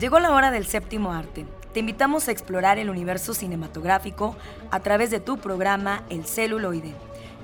[0.00, 1.44] Llegó la hora del séptimo arte.
[1.74, 4.34] Te invitamos a explorar el universo cinematográfico
[4.70, 6.94] a través de tu programa El celuloide.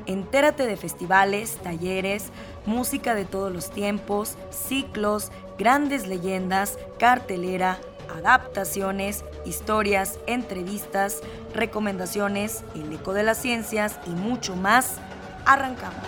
[0.06, 2.30] Entérate de festivales, talleres,
[2.64, 7.78] música de todos los tiempos, ciclos, grandes leyendas, cartelera,
[8.16, 11.20] adaptaciones, historias, entrevistas,
[11.52, 14.96] recomendaciones, el eco de las ciencias y mucho más.
[15.44, 16.06] Arrancamos.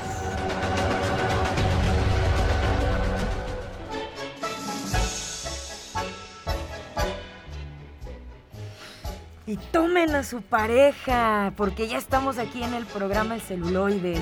[9.49, 14.21] Y tomen a su pareja, porque ya estamos aquí en el programa El celuloide.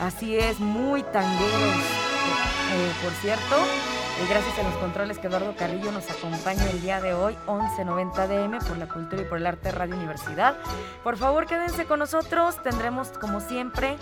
[0.00, 1.76] Así es, muy tangueros.
[2.72, 7.00] Eh, por cierto, eh, gracias a los controles que Eduardo Carrillo nos acompaña el día
[7.00, 10.56] de hoy, 1190 DM, por la cultura y por el arte Radio Universidad.
[11.04, 12.60] Por favor, quédense con nosotros.
[12.64, 13.96] Tendremos, como siempre,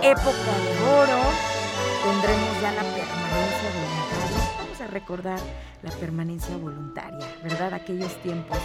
[0.00, 1.20] época de oro.
[2.04, 4.56] Tendremos ya la permanencia voluntaria.
[4.60, 5.40] Vamos a recordar
[5.82, 7.74] la permanencia voluntaria, ¿verdad?
[7.74, 8.56] Aquellos tiempos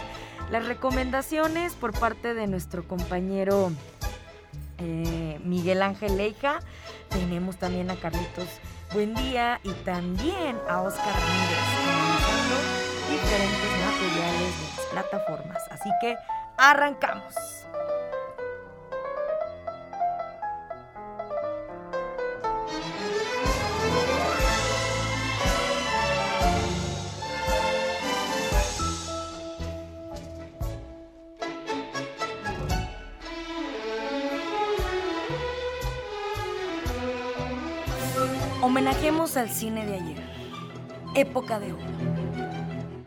[0.52, 3.71] las recomendaciones por parte de nuestro compañero
[4.77, 6.60] eh, Miguel Ángel Leija.
[7.10, 8.48] Tenemos también a Carlitos
[8.94, 11.82] Buen Día y también a Oscar Ramírez
[13.10, 15.63] diferentes materiales de las plataformas.
[15.72, 16.18] Así que
[16.57, 17.60] arrancamos.
[38.63, 40.23] Homenajemos al cine de ayer.
[41.15, 41.84] Época de oro.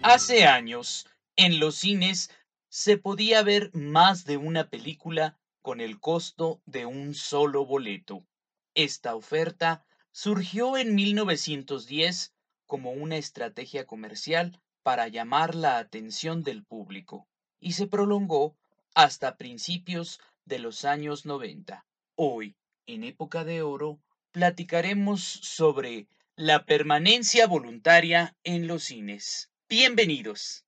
[0.03, 2.31] Hace años, en los cines
[2.69, 8.27] se podía ver más de una película con el costo de un solo boleto.
[8.75, 12.35] Esta oferta surgió en 1910
[12.67, 17.29] como una estrategia comercial para llamar la atención del público
[17.61, 18.57] y se prolongó
[18.97, 21.87] hasta principios de los años 90.
[22.17, 22.57] Hoy,
[22.87, 24.01] en época de oro,
[24.35, 29.49] platicaremos sobre la permanencia voluntaria en los cines.
[29.69, 30.65] Bienvenidos.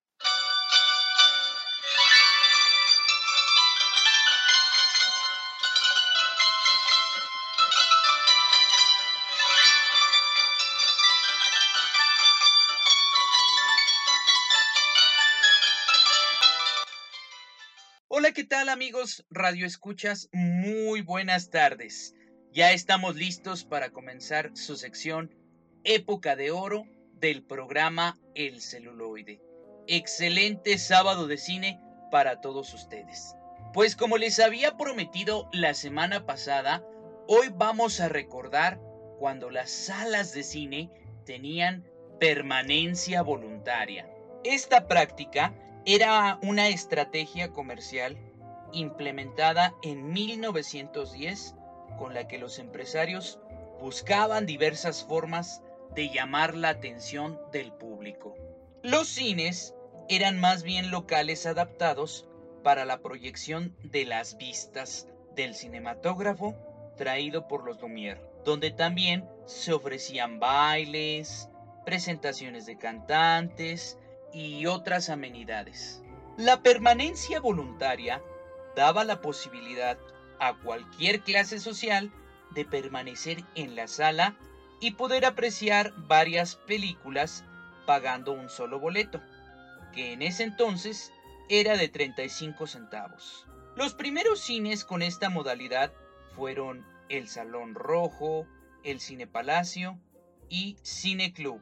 [18.07, 20.29] Hola, ¿qué tal amigos Radio Escuchas?
[20.31, 22.15] Muy buenas tardes.
[22.57, 25.31] Ya estamos listos para comenzar su sección
[25.83, 29.39] Época de Oro del programa El celuloide.
[29.85, 31.79] Excelente sábado de cine
[32.09, 33.35] para todos ustedes.
[33.73, 36.83] Pues como les había prometido la semana pasada,
[37.27, 38.81] hoy vamos a recordar
[39.19, 40.89] cuando las salas de cine
[41.27, 41.85] tenían
[42.19, 44.09] permanencia voluntaria.
[44.43, 45.53] Esta práctica
[45.85, 48.17] era una estrategia comercial
[48.73, 51.53] implementada en 1910
[51.97, 53.39] con la que los empresarios
[53.81, 55.61] buscaban diversas formas
[55.93, 58.35] de llamar la atención del público.
[58.83, 59.73] Los cines
[60.09, 62.27] eran más bien locales adaptados
[62.63, 66.55] para la proyección de las vistas del cinematógrafo
[66.97, 71.49] traído por los Lumière, donde también se ofrecían bailes,
[71.85, 73.97] presentaciones de cantantes
[74.33, 76.01] y otras amenidades.
[76.37, 78.21] La permanencia voluntaria
[78.75, 79.97] daba la posibilidad
[80.39, 82.11] a cualquier clase social
[82.51, 84.35] de permanecer en la sala
[84.79, 87.43] y poder apreciar varias películas
[87.85, 89.21] pagando un solo boleto,
[89.93, 91.11] que en ese entonces
[91.49, 93.45] era de 35 centavos.
[93.75, 95.93] Los primeros cines con esta modalidad
[96.35, 98.45] fueron el Salón Rojo,
[98.83, 99.97] el Cine Palacio
[100.49, 101.61] y Cine Club.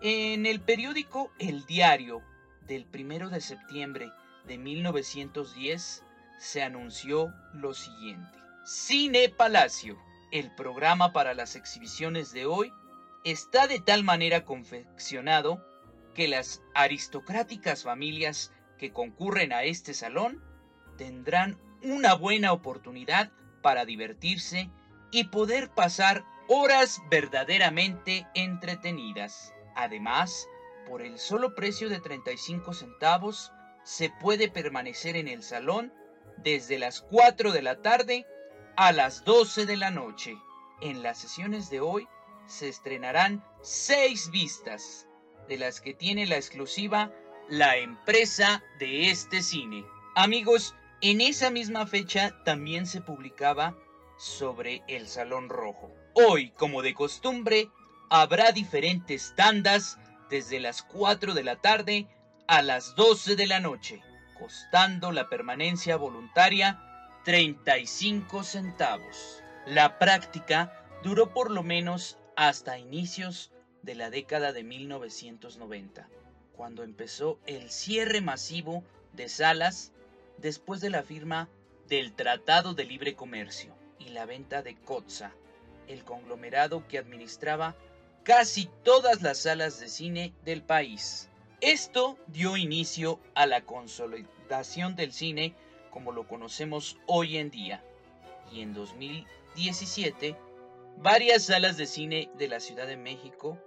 [0.00, 2.22] En el periódico El Diario
[2.66, 4.12] del 1 de septiembre
[4.46, 6.04] de 1910
[6.42, 8.36] se anunció lo siguiente.
[8.64, 9.96] Cine Palacio,
[10.32, 12.72] el programa para las exhibiciones de hoy,
[13.22, 15.64] está de tal manera confeccionado
[16.14, 20.42] que las aristocráticas familias que concurren a este salón
[20.98, 23.30] tendrán una buena oportunidad
[23.62, 24.68] para divertirse
[25.12, 29.54] y poder pasar horas verdaderamente entretenidas.
[29.76, 30.48] Además,
[30.88, 33.52] por el solo precio de 35 centavos,
[33.84, 35.92] se puede permanecer en el salón
[36.42, 38.26] desde las 4 de la tarde
[38.76, 40.36] a las 12 de la noche.
[40.80, 42.08] En las sesiones de hoy
[42.46, 45.06] se estrenarán seis vistas,
[45.48, 47.12] de las que tiene la exclusiva
[47.48, 49.84] la empresa de este cine.
[50.14, 53.76] Amigos, en esa misma fecha también se publicaba
[54.16, 55.92] sobre el Salón Rojo.
[56.14, 57.68] Hoy, como de costumbre,
[58.08, 59.98] habrá diferentes tandas
[60.30, 62.06] desde las 4 de la tarde
[62.46, 64.00] a las 12 de la noche,
[64.42, 66.80] costando la permanencia voluntaria
[67.24, 69.40] 35 centavos.
[69.66, 70.72] La práctica
[71.04, 73.52] duró por lo menos hasta inicios
[73.82, 76.08] de la década de 1990,
[76.56, 79.92] cuando empezó el cierre masivo de salas
[80.38, 81.48] después de la firma
[81.86, 85.30] del Tratado de Libre Comercio y la venta de Kotza,
[85.86, 87.76] el conglomerado que administraba
[88.24, 91.28] casi todas las salas de cine del país.
[91.62, 95.54] Esto dio inicio a la consolidación del cine
[95.92, 97.84] como lo conocemos hoy en día.
[98.50, 100.36] Y en 2017,
[100.96, 103.62] varias salas de cine de la Ciudad de México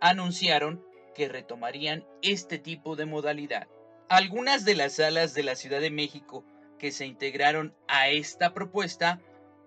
[0.00, 0.82] anunciaron
[1.14, 3.68] que retomarían este tipo de modalidad.
[4.08, 6.46] Algunas de las salas de la Ciudad de México
[6.78, 9.20] que se integraron a esta propuesta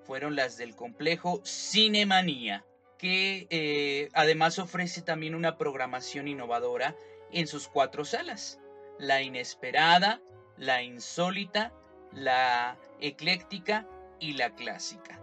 [0.03, 2.65] fueron las del complejo Cinemanía,
[2.97, 6.95] que eh, además ofrece también una programación innovadora
[7.31, 8.59] en sus cuatro salas.
[8.99, 10.21] La inesperada,
[10.57, 11.73] la insólita,
[12.11, 13.87] la ecléctica
[14.19, 15.21] y la clásica,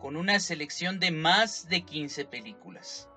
[0.00, 3.08] con una selección de más de 15 películas.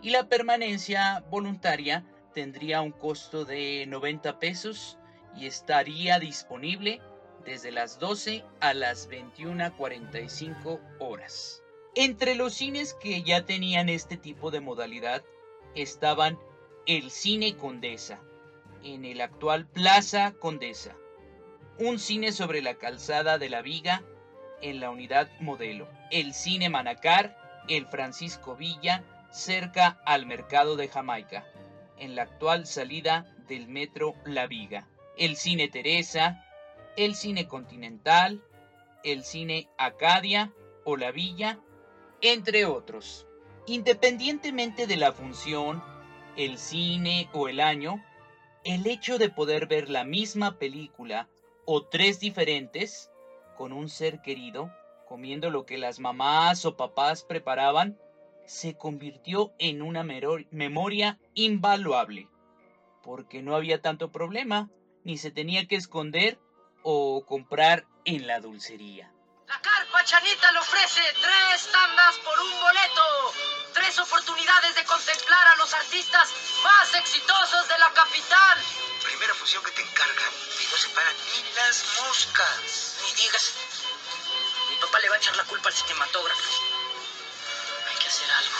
[0.00, 2.04] Y la permanencia voluntaria
[2.34, 4.98] tendría un costo de 90 pesos
[5.36, 7.00] y estaría disponible
[7.44, 11.62] desde las 12 a las 21.45 horas.
[11.94, 15.22] Entre los cines que ya tenían este tipo de modalidad
[15.74, 16.38] estaban
[16.86, 18.20] el Cine Condesa,
[18.82, 20.96] en el actual Plaza Condesa,
[21.78, 24.02] un cine sobre la calzada de la Viga
[24.62, 27.36] en la unidad modelo, el Cine Manacar,
[27.68, 31.46] el Francisco Villa, cerca al mercado de Jamaica,
[31.98, 36.44] en la actual salida del metro La Viga, el Cine Teresa,
[36.96, 38.42] el Cine Continental,
[39.04, 40.52] el Cine Acadia
[40.84, 41.60] o La Villa,
[42.20, 43.26] entre otros.
[43.66, 45.82] Independientemente de la función,
[46.36, 48.02] el cine o el año,
[48.64, 51.28] el hecho de poder ver la misma película
[51.64, 53.10] o tres diferentes
[53.56, 54.72] con un ser querido,
[55.06, 57.98] comiendo lo que las mamás o papás preparaban,
[58.46, 62.28] se convirtió en una memoria invaluable,
[63.02, 64.70] porque no había tanto problema,
[65.04, 66.38] ni se tenía que esconder
[66.82, 69.12] o comprar en la dulcería.
[69.52, 73.34] La carpa Chanita le ofrece tres tandas por un boleto,
[73.74, 76.30] tres oportunidades de contemplar a los artistas
[76.64, 78.58] más exitosos de la capital.
[79.02, 82.96] Primera función que te encargan y no se paran ni las moscas.
[83.04, 83.52] Ni digas,
[84.70, 86.50] mi papá le va a echar la culpa al cinematógrafo.
[87.90, 88.56] Hay que hacer algo.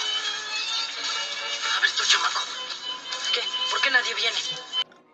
[1.74, 2.42] A ver tú, chamaco.
[3.32, 3.40] ¿Qué?
[3.70, 4.38] ¿Por qué nadie viene?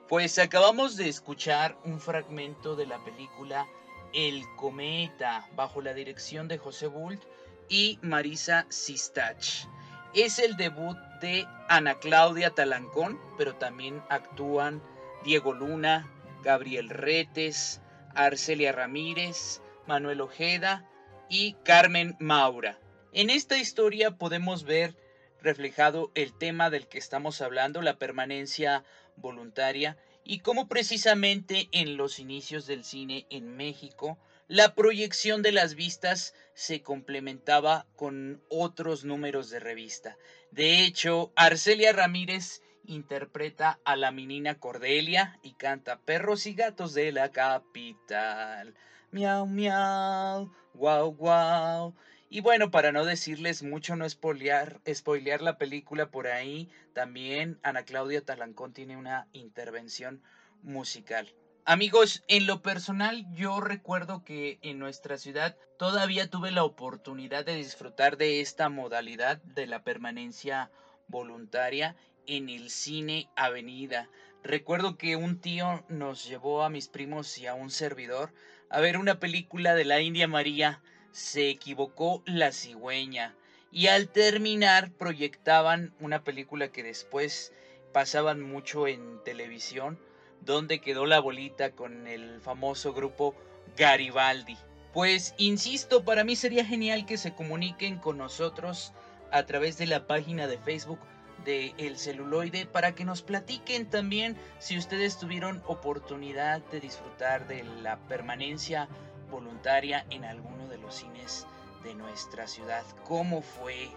[0.08, 3.68] Pues acabamos de escuchar un fragmento de la película
[4.12, 7.22] El Cometa bajo la dirección de José Bult
[7.68, 9.66] y Marisa Sistach.
[10.14, 14.82] Es el debut de Ana Claudia Talancón, pero también actúan
[15.24, 16.10] Diego Luna,
[16.42, 17.80] Gabriel Retes,
[18.14, 20.88] Arcelia Ramírez, Manuel Ojeda
[21.28, 22.78] y Carmen Maura.
[23.12, 24.96] En esta historia podemos ver
[25.40, 28.84] reflejado el tema del que estamos hablando, la permanencia
[29.16, 29.96] voluntaria
[30.28, 36.34] y cómo precisamente en los inicios del cine en México la proyección de las vistas
[36.52, 40.18] se complementaba con otros números de revista.
[40.50, 47.10] De hecho, Arcelia Ramírez interpreta a la menina Cordelia y canta Perros y gatos de
[47.10, 48.74] la capital.
[49.10, 51.94] Miau, miau, guau, guau.
[52.30, 57.84] Y bueno, para no decirles mucho, no spoilear, spoilear la película por ahí, también Ana
[57.84, 60.22] Claudia Talancón tiene una intervención
[60.62, 61.34] musical.
[61.64, 67.56] Amigos, en lo personal yo recuerdo que en nuestra ciudad todavía tuve la oportunidad de
[67.56, 70.70] disfrutar de esta modalidad de la permanencia
[71.08, 74.10] voluntaria en el cine Avenida.
[74.42, 78.34] Recuerdo que un tío nos llevó a mis primos y a un servidor
[78.68, 80.82] a ver una película de la India María
[81.12, 83.34] se equivocó la cigüeña
[83.70, 87.52] y al terminar proyectaban una película que después
[87.92, 89.98] pasaban mucho en televisión,
[90.40, 93.34] donde quedó la bolita con el famoso grupo
[93.76, 94.56] Garibaldi.
[94.92, 98.92] Pues insisto, para mí sería genial que se comuniquen con nosotros
[99.30, 101.00] a través de la página de Facebook
[101.44, 107.62] de El Celuloide para que nos platiquen también si ustedes tuvieron oportunidad de disfrutar de
[107.82, 108.88] la permanencia
[109.30, 111.46] voluntaria en alguno de los cines
[111.82, 112.84] de nuestra ciudad.
[113.04, 113.90] ¿Cómo fue?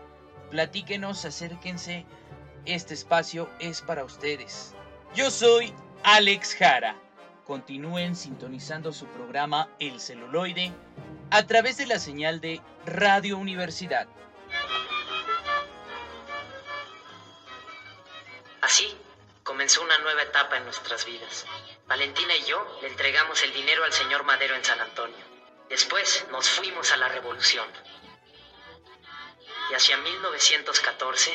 [0.50, 2.05] Platíquenos, acérquense.
[2.65, 4.75] Este espacio es para ustedes.
[5.15, 5.73] Yo soy
[6.03, 6.95] Alex Jara.
[7.45, 10.71] Continúen sintonizando su programa El celuloide
[11.31, 14.07] a través de la señal de Radio Universidad.
[18.61, 18.95] Así,
[19.43, 21.45] comenzó una nueva etapa en nuestras vidas.
[21.91, 25.17] Valentina y yo le entregamos el dinero al señor Madero en San Antonio.
[25.67, 27.67] Después nos fuimos a la revolución.
[29.69, 31.33] Y hacia 1914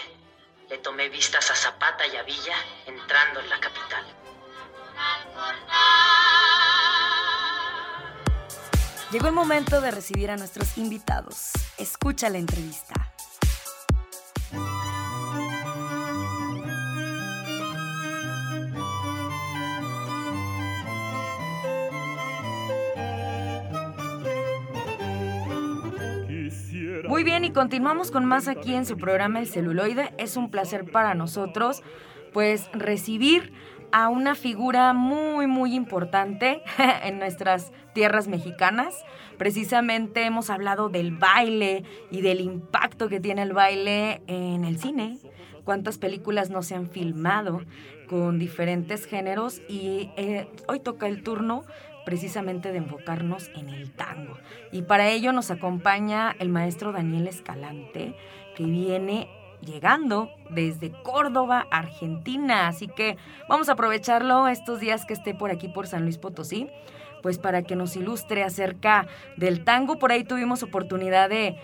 [0.70, 4.06] le tomé vistas a Zapata y a Villa entrando en la capital.
[9.12, 11.50] Llegó el momento de recibir a nuestros invitados.
[11.76, 13.05] Escucha la entrevista.
[27.16, 30.12] Muy bien, y continuamos con más aquí en su programa El celuloide.
[30.18, 31.82] Es un placer para nosotros,
[32.35, 33.54] pues, recibir
[33.90, 36.61] a una figura muy, muy importante
[37.04, 39.02] en nuestras tierras mexicanas.
[39.38, 45.16] Precisamente hemos hablado del baile y del impacto que tiene el baile en el cine.
[45.64, 47.62] Cuántas películas no se han filmado
[48.11, 51.64] con diferentes géneros y eh, hoy toca el turno
[52.06, 54.38] precisamente de enfocarnos en el tango.
[54.72, 58.14] Y para ello nos acompaña el maestro Daniel Escalante,
[58.54, 59.28] que viene
[59.60, 62.68] llegando desde Córdoba, Argentina.
[62.68, 66.68] Así que vamos a aprovecharlo estos días que esté por aquí, por San Luis Potosí,
[67.22, 69.98] pues para que nos ilustre acerca del tango.
[69.98, 71.58] Por ahí tuvimos oportunidad de,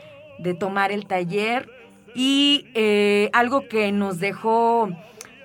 [0.59, 1.71] tomar el taller
[2.17, 4.89] y eh, algo que nos dejó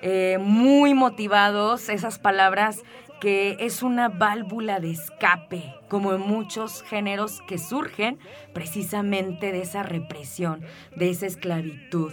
[0.02, 2.82] eh, muy motivados, esas palabras
[3.20, 8.18] que es una válvula de escape, como en muchos géneros que surgen
[8.52, 10.62] precisamente de esa represión,
[10.94, 12.12] de esa esclavitud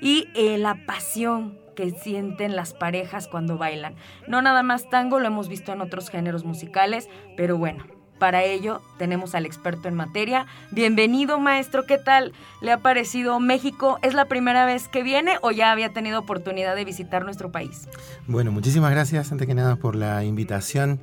[0.00, 3.94] y eh, la pasión que sienten las parejas cuando bailan.
[4.26, 7.84] No nada más tango, lo hemos visto en otros géneros musicales, pero bueno,
[8.18, 10.46] para ello tenemos al experto en materia.
[10.70, 13.98] Bienvenido maestro, ¿qué tal le ha parecido México?
[14.02, 17.88] ¿Es la primera vez que viene o ya había tenido oportunidad de visitar nuestro país?
[18.26, 21.00] Bueno, muchísimas gracias antes que nada por la invitación.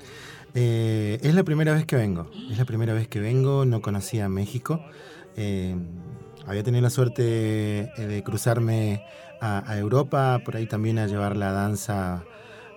[0.55, 4.29] Eh, es la primera vez que vengo, es la primera vez que vengo, no conocía
[4.29, 4.83] México.
[5.35, 5.75] Eh,
[6.45, 9.03] había tenido la suerte eh, de cruzarme
[9.41, 12.23] a, Europa, por ahí también a llevar la danza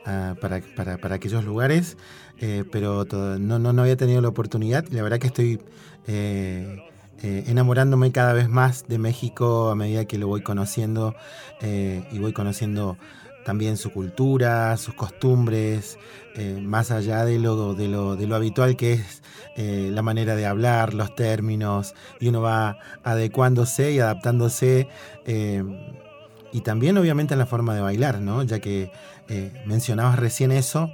[0.07, 0.61] ah, para,
[0.99, 1.97] para, aquellos lugares,
[2.39, 3.05] eh, pero
[3.39, 5.61] no, no, no, había tenido la oportunidad y la verdad que estoy
[6.07, 6.83] eh,
[7.23, 11.15] enamorándome cada vez más de México a medida que lo voy conociendo
[11.61, 12.97] y voy conociendo
[13.47, 16.01] también su cultura, sus costumbres,
[16.35, 19.23] eh, más allá de lo, de lo, de lo habitual que es
[19.55, 24.89] eh, la manera de hablar, los términos, y uno va adecuándose y adaptándose,
[25.27, 25.63] eh,
[26.53, 28.43] y también obviamente en la forma de bailar, ¿no?
[28.43, 28.91] ya que
[29.67, 30.91] mencionabas recién eso,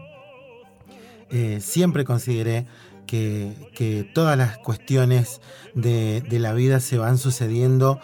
[1.61, 2.67] siempre consideré
[3.07, 5.41] que, que, todas las cuestiones
[5.75, 8.01] de, de la vida se van sucediendo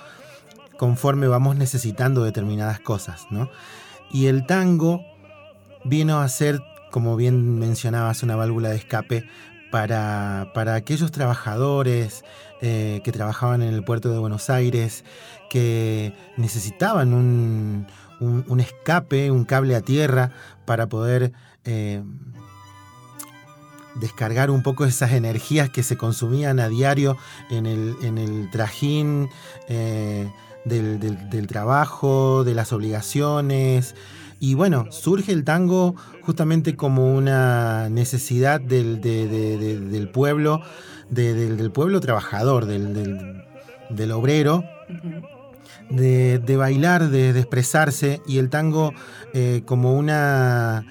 [0.77, 3.51] conforme vamos necesitando determinadas cosas, ¿no?
[4.11, 5.03] Y el tango
[5.85, 9.25] vino a ser, como bien mencionabas, una válvula de escape
[9.71, 12.25] para, aquellos trabajadores
[12.61, 15.05] eh, que trabajaban en el puerto de Buenos Aires,
[15.51, 17.87] que necesitaban un,
[18.61, 20.33] escape, un cable a tierra
[20.65, 21.33] para poder
[21.65, 22.03] eh,
[23.97, 27.17] descargar un poco esas energías que se consumían a diario
[27.51, 29.29] en el, trajín.
[29.69, 30.29] Eh,
[30.69, 33.95] del, trabajo, de las obligaciones.
[34.41, 40.63] Y bueno, surge el tango justamente como una necesidad del, del pueblo,
[41.11, 44.65] del, pueblo trabajador, del, obrero,
[45.91, 48.93] de, bailar, de, expresarse, y el tango
[49.35, 50.85] eh, como una...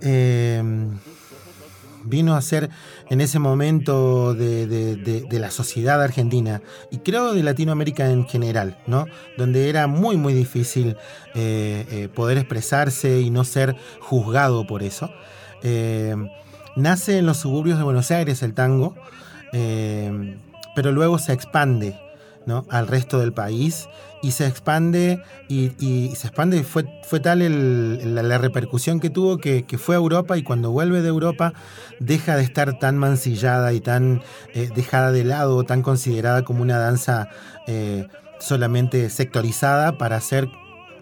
[0.00, 0.62] Eh,
[2.04, 2.70] vino a ser
[3.08, 9.06] en ese momento de, la sociedad argentina y creo de Latinoamérica en general, ¿no?
[9.36, 10.96] Donde era muy, muy difícil
[11.34, 15.10] eh, eh, poder expresarse y no ser juzgado por eso.
[15.62, 16.14] Eh,
[16.76, 18.94] nace en los suburbios de Buenos Aires el tango,
[20.74, 21.96] pero luego se expande
[22.46, 22.66] ¿no?
[22.70, 23.88] al resto del país
[24.22, 27.40] y se expande y, se expande fue, fue tal
[28.14, 31.52] la, repercusión que tuvo que, fue a Europa y cuando vuelve de Europa
[32.00, 34.22] deja de estar tan mancillada y tan
[34.54, 37.28] eh, dejada de lado, tan considerada como una danza
[37.66, 38.08] eh,
[38.40, 40.48] solamente sectorizada para ser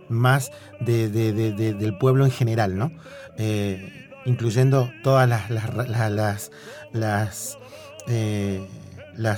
[0.09, 2.91] más del pueblo en general, ¿no?
[3.39, 6.51] Eh, incluyendo todas las, las,
[6.93, 7.59] las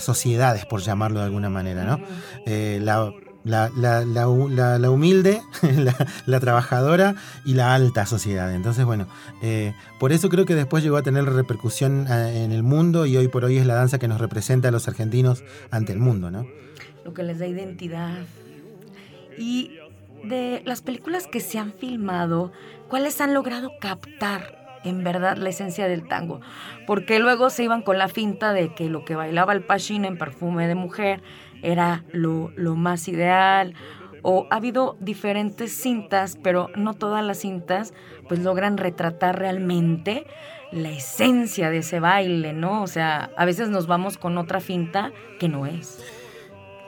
[0.00, 2.00] sociedades, por llamarlo de alguna manera, ¿no?
[2.44, 3.12] la,
[3.44, 5.42] la, la, la, humilde,
[6.26, 7.14] la, trabajadora
[7.44, 8.52] y la alta sociedad.
[8.54, 9.06] Entonces, bueno,
[9.42, 13.16] eh, por eso creo que después llegó a tener repercusión eh, en el mundo y
[13.16, 16.30] hoy por hoy es la danza que nos representa a los argentinos ante el mundo,
[16.30, 16.46] ¿no?
[17.04, 18.16] Lo que les da identidad.
[19.38, 19.78] Y
[20.24, 22.50] de las películas que se han filmado,
[22.88, 26.40] ¿cuáles han logrado captar en verdad la esencia del tango?
[26.86, 30.18] Porque luego se iban con la finta de que lo que bailaba el Pachín en
[30.18, 31.22] perfume de mujer
[31.62, 33.74] era lo, lo más ideal
[34.22, 37.92] o ha habido diferentes cintas, pero no todas las cintas
[38.26, 40.26] pues logran retratar realmente
[40.72, 42.82] la esencia de ese baile, ¿no?
[42.82, 46.02] O sea, a veces nos vamos con otra finta que no es.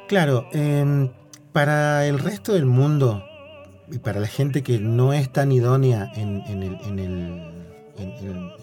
[0.09, 1.11] Claro, em,
[1.53, 3.25] para el resto del mundo
[3.91, 6.43] y para la gente que no es tan idónea en,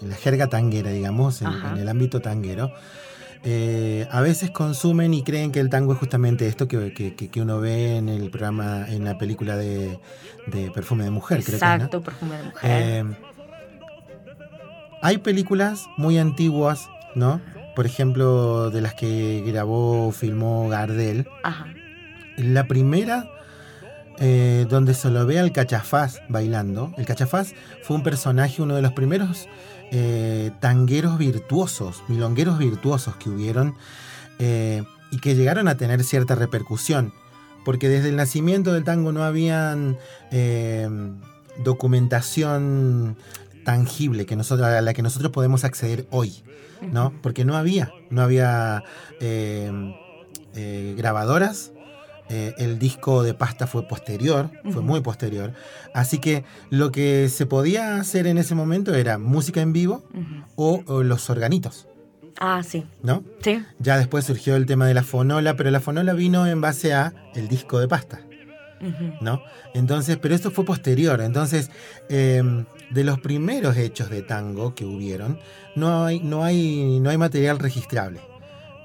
[0.02, 2.72] la jerga tanguera, digamos, en el ámbito tanguero,
[3.46, 7.98] eh, a veces consumen y creen que el tango es justamente esto que, uno ve
[7.98, 10.00] en el programa, en la película de,
[10.74, 12.72] Perfume de Mujer, Exacto, Perfume de Mujer.
[12.72, 13.04] Eh,
[15.02, 17.42] hay películas muy antiguas, ¿no?
[17.76, 21.28] Por ejemplo, de las que grabó, filmó Gardel.
[21.44, 21.68] Ajá.
[22.38, 23.30] La primera,
[24.20, 26.94] eh, donde se lo ve al cachafaz bailando.
[26.98, 27.54] El cachafaz
[27.84, 29.48] fue un personaje, uno de los primeros
[29.96, 33.76] eh, tangueros virtuosos, milongueros virtuosos que hubieron
[34.40, 37.14] eh, y que llegaron a tener cierta repercusión.
[37.64, 40.00] Porque desde el nacimiento del tango no habían
[40.32, 40.90] eh,
[41.64, 43.18] documentación
[43.66, 46.44] tangible que nosotros, a la que nosotros podemos acceder hoy,
[46.92, 47.14] ¿no?
[47.22, 48.84] Porque no había, no había
[50.98, 51.72] grabadoras,
[52.30, 55.54] eh, el disco de pasta fue posterior, fue muy posterior.
[55.94, 60.04] Así que lo que se podía hacer en ese momento era música en vivo
[60.56, 61.88] o, los organitos.
[62.40, 62.86] Ah, sí.
[63.04, 63.24] ¿No?
[63.42, 63.64] Sí.
[63.80, 67.14] Ya después surgió el tema de la fonola, pero la fonola vino en base a
[67.36, 68.22] el disco de pasta.
[69.22, 69.42] ¿No?
[69.74, 71.22] Entonces, pero esto fue posterior.
[71.22, 71.72] Entonces,
[72.10, 75.40] em, de los primeros hechos de tango que hubieron,
[75.76, 78.20] no hay, no hay, no hay material registrable.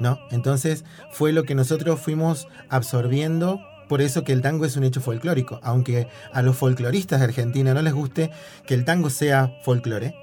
[0.01, 0.19] ¿No?
[0.31, 5.01] Entonces fue lo que nosotros fuimos absorbiendo, por eso que el tango es un hecho
[5.01, 8.31] folclórico, aunque a los folcloristas de Argentina no les guste
[8.67, 10.15] que el tango sea folclore.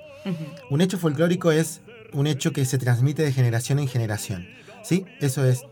[0.69, 1.81] Un hecho folclórico es
[2.13, 4.47] un hecho que se transmite de generación en generación,
[4.83, 5.05] ¿sí?
[5.19, 5.63] Eso es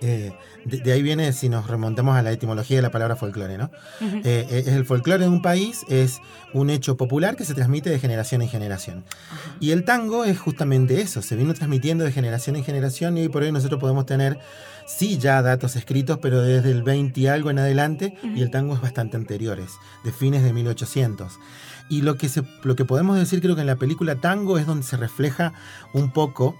[0.00, 0.32] eh,
[0.64, 3.70] de, ahí viene, si nos remontamos a la etimología de la palabra folclore, ¿no?
[4.00, 6.20] Eh, eh, el folclore de un país es
[6.52, 9.04] un hecho popular que se transmite de generación en generación.
[9.60, 13.28] Y el tango es justamente eso, se vino transmitiendo de generación en generación y hoy
[13.28, 14.38] por hoy nosotros podemos tener,
[14.86, 18.74] sí, ya datos escritos, pero desde el 20 y algo en adelante, y el tango
[18.74, 19.70] es bastante anteriores,
[20.04, 21.38] de fines de 1800.
[21.88, 24.66] Y lo que, se, lo que podemos decir creo que en la película Tango es
[24.66, 25.52] donde se refleja
[25.92, 26.56] un poco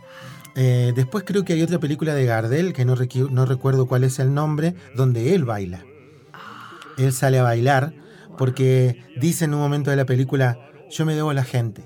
[0.57, 2.97] eh, después creo que hay otra película de Gardel, que no,
[3.31, 5.85] no recuerdo cuál es el nombre, donde él baila.
[6.97, 7.93] Él sale a bailar
[8.39, 10.59] porque dice en un momento de la película,
[10.91, 11.83] yo me debo a la gente.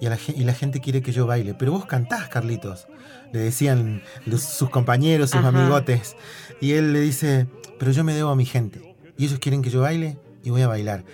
[0.00, 0.06] y,
[0.44, 1.54] la, gente quiere que yo baile.
[1.54, 2.86] Pero vos cantás, Carlitos.
[3.32, 4.02] Le decían
[4.36, 6.14] sus compañeros, sus amigotes.
[6.60, 7.46] Y él le dice,
[7.78, 8.94] pero yo me debo a mi gente.
[9.16, 11.04] Y ellos quieren que yo baile y voy a bailar.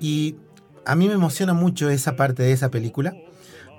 [0.00, 0.36] Y
[0.84, 3.14] a mí me emociona mucho esa parte de esa película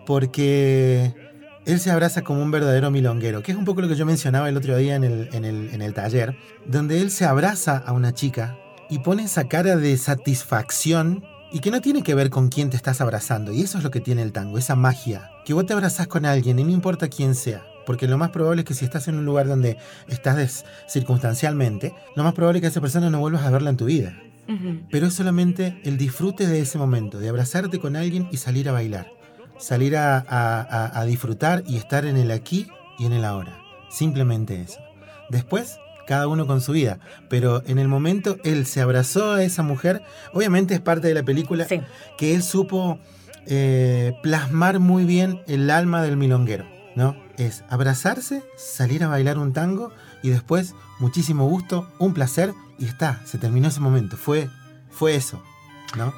[0.06, 1.29] porque
[1.66, 4.50] él se abraza como un verdadero milonguero, que es un poco lo que yo mencionaba
[4.50, 8.58] el otro día en el, en el, taller, donde él se abraza a una chica
[8.90, 12.78] y pone esa cara de satisfacción y que no tiene que ver con quién te
[12.78, 13.52] estás abrazando.
[13.52, 15.32] Y eso es lo que tiene el tango, esa magia.
[15.46, 17.66] Que vos te abrazás con alguien y no importa quién sea.
[17.86, 22.24] Porque lo más probable es que si estás en un lugar donde estás circunstancialmente, lo
[22.24, 24.16] más probable es que esa persona no vuelvas a verla en tu vida.
[24.90, 28.72] Pero es solamente el disfrute de ese momento, de abrazarte con alguien y salir a
[28.72, 29.19] bailar
[29.60, 32.68] salir a, disfrutar y estar en el aquí
[32.98, 33.58] y en el ahora.
[33.90, 34.80] Simplemente eso.
[35.30, 37.00] Después, cada uno con su vida.
[37.30, 40.02] Pero en el momento él se abrazó a esa mujer,
[40.34, 41.68] obviamente es parte de la película
[42.18, 43.00] que él supo
[43.46, 46.66] eh, plasmar muy bien el alma del milonguero.
[46.96, 47.16] ¿no?
[47.38, 49.92] Es abrazarse, salir a bailar un tango
[50.24, 54.18] y después muchísimo gusto, un placer y está, se terminó ese momento.
[54.18, 54.50] Fue,
[54.90, 55.42] fue eso.
[55.98, 56.14] ¿no?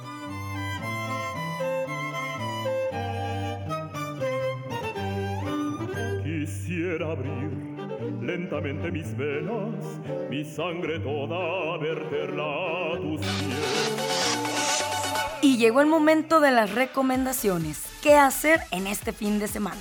[8.52, 9.86] Lentamente mis venas,
[10.30, 14.84] mi sangre toda verterla a tus pies.
[15.42, 17.82] Y llegó el momento de las recomendaciones.
[18.02, 19.80] ¿Qué hacer en este fin de semana?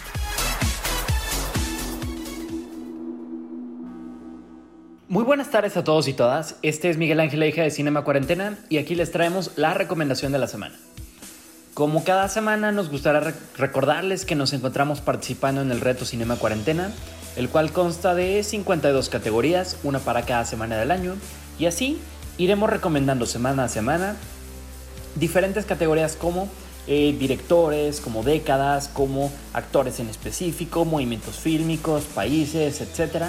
[5.09, 6.57] Muy buenas tardes a todos y todas.
[6.63, 10.39] Este es Miguel Ángel hija de Cinema Cuarentena y aquí les traemos la recomendación de
[10.39, 10.77] la semana.
[11.75, 16.93] Como cada semana nos gustará recordarles que nos encontramos participando en el reto Cinema Cuarentena,
[17.41, 21.15] el cual consta de 52 categorías, una para cada semana del año,
[21.59, 21.99] y así
[22.37, 24.17] iremos recomendando semana a semana
[25.15, 26.51] diferentes categorías como
[26.87, 33.25] eh, directores, como décadas, como actores en específico, movimientos fílmicos, países, etc.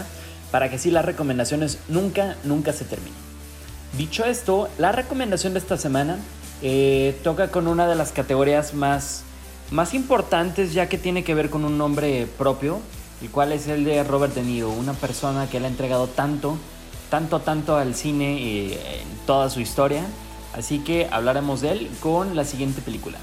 [0.51, 3.15] Para que así las recomendaciones nunca, nunca se terminen.
[3.97, 6.17] Dicho esto, la recomendación de esta semana
[6.61, 9.23] eh, toca con una de las categorías más,
[9.71, 12.81] más importantes ya que tiene que ver con un nombre propio,
[13.21, 16.57] el cual es el de Robert De Niro, una persona que le ha entregado tanto,
[17.09, 20.03] tanto, tanto al cine eh, en toda su historia.
[20.53, 23.17] Así que hablaremos de él con la siguiente película.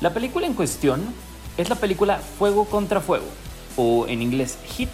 [0.00, 1.02] La película en cuestión
[1.56, 3.26] es la película Fuego contra Fuego,
[3.76, 4.90] o en inglés Hit,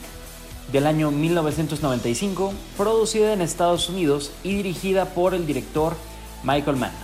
[0.73, 5.95] del año 1995, producida en Estados Unidos y dirigida por el director
[6.43, 7.04] Michael Mann.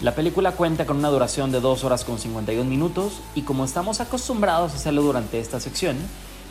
[0.00, 4.00] La película cuenta con una duración de 2 horas con 51 minutos y como estamos
[4.00, 5.96] acostumbrados a hacerlo durante esta sección,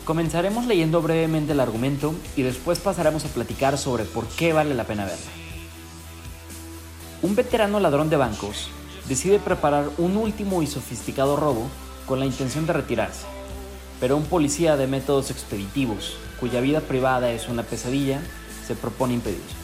[0.04, 4.84] comenzaremos leyendo brevemente el argumento y después pasaremos a platicar sobre por qué vale la
[4.84, 5.30] pena verla.
[7.22, 8.68] Un veterano ladrón de bancos
[9.08, 11.68] decide preparar un último y sofisticado robo
[12.04, 13.24] con la intención de retirarse,
[13.98, 18.20] pero un policía de métodos expeditivos, cuya vida privada es una pesadilla,
[18.66, 19.57] se propone impedirlo.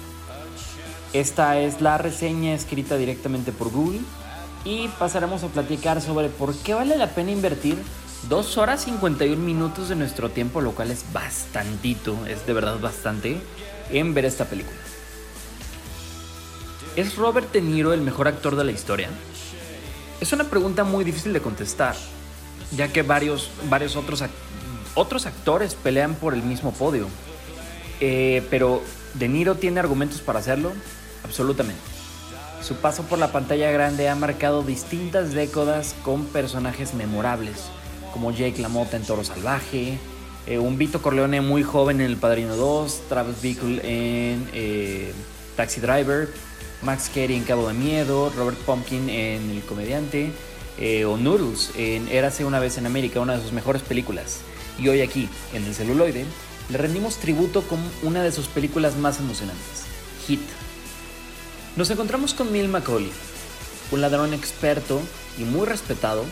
[1.14, 4.00] Esta es la reseña escrita directamente por Google
[4.64, 7.76] y pasaremos a platicar sobre por qué vale la pena invertir
[8.28, 13.38] 2 horas 51 minutos de nuestro tiempo, lo cual es bastantito, es de verdad bastante,
[13.90, 14.76] en ver esta película.
[16.96, 19.08] ¿Es Robert De Niro el mejor actor de la historia?
[20.20, 21.94] Es una pregunta muy difícil de contestar,
[22.72, 24.24] ya que varios, varios otros,
[24.96, 27.06] otros actores pelean por el mismo podio.
[28.00, 28.82] Eh, pero
[29.14, 30.72] ¿De Niro tiene argumentos para hacerlo?
[31.24, 31.80] Absolutamente.
[32.62, 37.64] Su paso por la pantalla grande ha marcado distintas décadas con personajes memorables,
[38.12, 39.98] como Jake LaMotta en Toro Salvaje,
[40.46, 45.12] eh, un Vito Corleone muy joven en El Padrino 2, Travis Bickle en eh,
[45.56, 46.28] Taxi Driver,
[46.82, 50.32] Max Carey en Cabo de Miedo, Robert Pumpkin en El Comediante,
[50.78, 54.40] eh, o Noodles en Érase una vez en América, una de sus mejores películas.
[54.78, 56.26] Y hoy aquí, en el celuloide,
[56.68, 59.84] le rendimos tributo con una de sus películas más emocionantes,
[60.26, 60.40] Hit.
[61.76, 63.10] Nos encontramos con Mil McCauley,
[63.90, 65.00] un ladrón experto
[65.38, 66.24] y muy respetado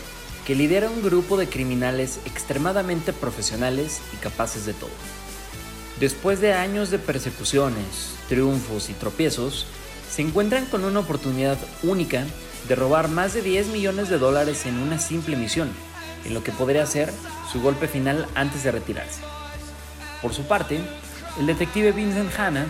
[0.46, 4.90] que lidera un grupo de criminales extremadamente profesionales y capaces de todo.
[5.98, 9.66] Después de años de persecuciones, triunfos y tropiezos,
[10.08, 12.24] se encuentran con una oportunidad única
[12.68, 15.70] de robar más de 10 millones de dólares en una simple misión,
[16.24, 17.12] en lo que podría ser
[17.50, 19.22] su golpe final antes de retirarse.
[20.20, 20.78] Por su parte,
[21.40, 22.66] el detective Vincent Hanna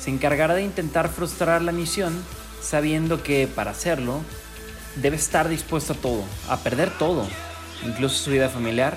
[0.00, 2.24] se encargará de intentar frustrar la misión
[2.62, 4.22] sabiendo que para hacerlo
[4.96, 7.26] debe estar dispuesto a todo, a perder todo,
[7.86, 8.96] incluso su vida familiar,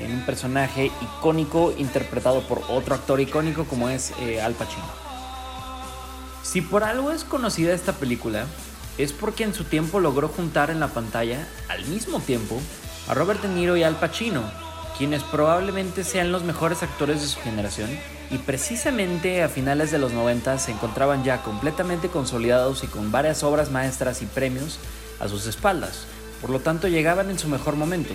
[0.00, 4.84] en un personaje icónico interpretado por otro actor icónico como es eh, Al Pacino.
[6.42, 8.46] Si por algo es conocida esta película,
[8.98, 12.60] es porque en su tiempo logró juntar en la pantalla al mismo tiempo
[13.08, 14.42] a Robert De Niro y Al Pacino,
[14.96, 17.90] quienes probablemente sean los mejores actores de su generación
[18.30, 23.42] y precisamente a finales de los 90 se encontraban ya completamente consolidados y con varias
[23.42, 24.78] obras maestras y premios
[25.20, 26.06] a sus espaldas.
[26.40, 28.14] Por lo tanto llegaban en su mejor momento,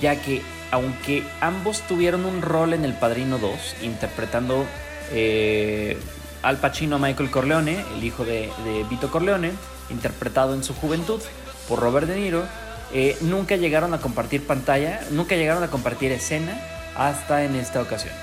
[0.00, 4.64] ya que aunque ambos tuvieron un rol en El Padrino 2, interpretando
[5.12, 5.98] eh,
[6.42, 8.50] al Pacino Michael Corleone, el hijo de,
[8.88, 9.52] Vito Corleone,
[9.90, 11.20] interpretado en su juventud
[11.68, 12.44] por Robert De Niro,
[12.92, 16.60] eh, nunca llegaron a compartir pantalla, nunca llegaron a compartir escena
[16.96, 18.14] hasta en esta ocasión.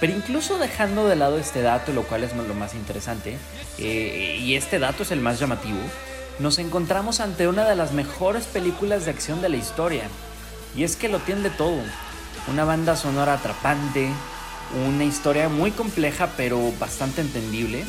[0.00, 3.38] Pero incluso dejando de lado este dato, lo cual es lo más interesante,
[3.78, 5.78] eh, y este dato es el más llamativo,
[6.38, 10.04] nos encontramos ante una de las mejores películas de acción de la historia.
[10.76, 11.80] Y es que lo tiene todo.
[12.48, 14.10] Una banda sonora atrapante,
[14.86, 17.84] una historia muy compleja pero bastante entendible,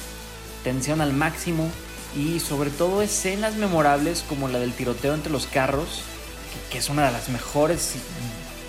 [0.63, 1.69] tensión al máximo
[2.15, 6.01] y sobre todo escenas memorables como la del tiroteo entre los carros,
[6.71, 7.95] que, es una de las mejores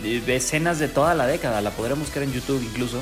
[0.04, 3.00] eh, escenas de toda la década, la podremos buscar en YouTube incluso.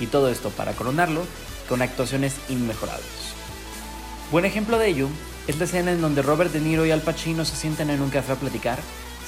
[0.00, 1.24] Y todo esto para coronarlo
[1.68, 3.06] con actuaciones inmejorables.
[4.30, 5.08] Buen ejemplo de ello
[5.46, 8.10] es la escena en donde Robert De Niro y Al Pacino se sientan en un
[8.10, 8.78] café a platicar,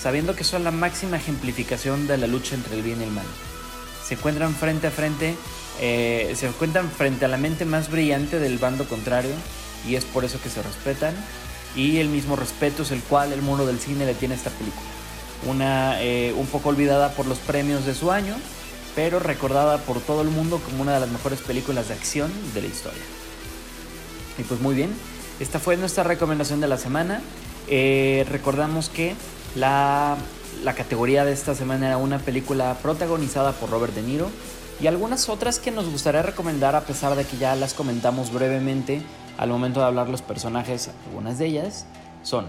[0.00, 3.26] sabiendo que son la máxima ejemplificación de la lucha entre el bien y el mal.
[4.04, 5.34] Se encuentran frente a frente,
[5.80, 9.32] eh, se encuentran frente a la mente más brillante del bando contrario
[9.86, 11.14] y es por eso que se respetan
[11.76, 14.50] y el mismo respeto es el cual el mundo del cine le tiene a esta
[14.50, 14.86] película.
[15.46, 18.36] Una eh, un poco olvidada por los premios de su año,
[18.94, 22.62] pero recordada por todo el mundo como una de las mejores películas de acción de
[22.62, 23.02] la historia.
[24.38, 24.90] Y pues muy bien,
[25.40, 27.20] esta fue nuestra recomendación de la semana.
[27.66, 29.14] Eh, recordamos que
[29.56, 30.16] la,
[30.62, 34.30] la categoría de esta semana era una película protagonizada por Robert De Niro
[34.80, 39.02] y algunas otras que nos gustaría recomendar a pesar de que ya las comentamos brevemente
[39.38, 41.86] al momento de hablar los personajes, algunas de ellas
[42.22, 42.46] son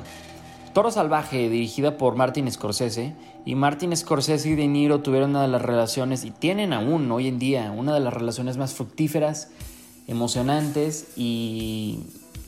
[0.74, 3.14] Toro Salvaje, dirigida por Martin Scorsese,
[3.46, 7.28] y Martin Scorsese y De Niro tuvieron una de las relaciones, y tienen aún hoy
[7.28, 9.50] en día, una de las relaciones más fructíferas
[10.08, 12.00] emocionantes y,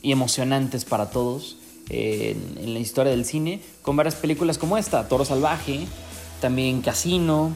[0.03, 1.57] emocionantes para todos
[1.89, 5.87] en, en la historia del cine, con varias películas como esta, Toro Salvaje,
[6.41, 7.51] también Casino,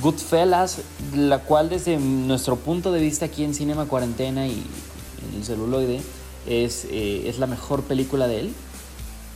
[0.00, 0.80] Goodfellas,
[1.14, 4.62] la cual desde nuestro punto de vista aquí en Cinema Cuarentena y
[5.36, 6.00] el celuloide
[6.46, 8.54] es, eh, es la mejor película de él.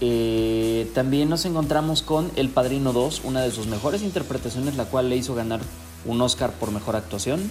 [0.01, 5.09] Eh, también nos encontramos con El Padrino 2, una de sus mejores interpretaciones, la cual
[5.09, 5.61] le hizo ganar
[6.05, 7.51] un Oscar por mejor actuación.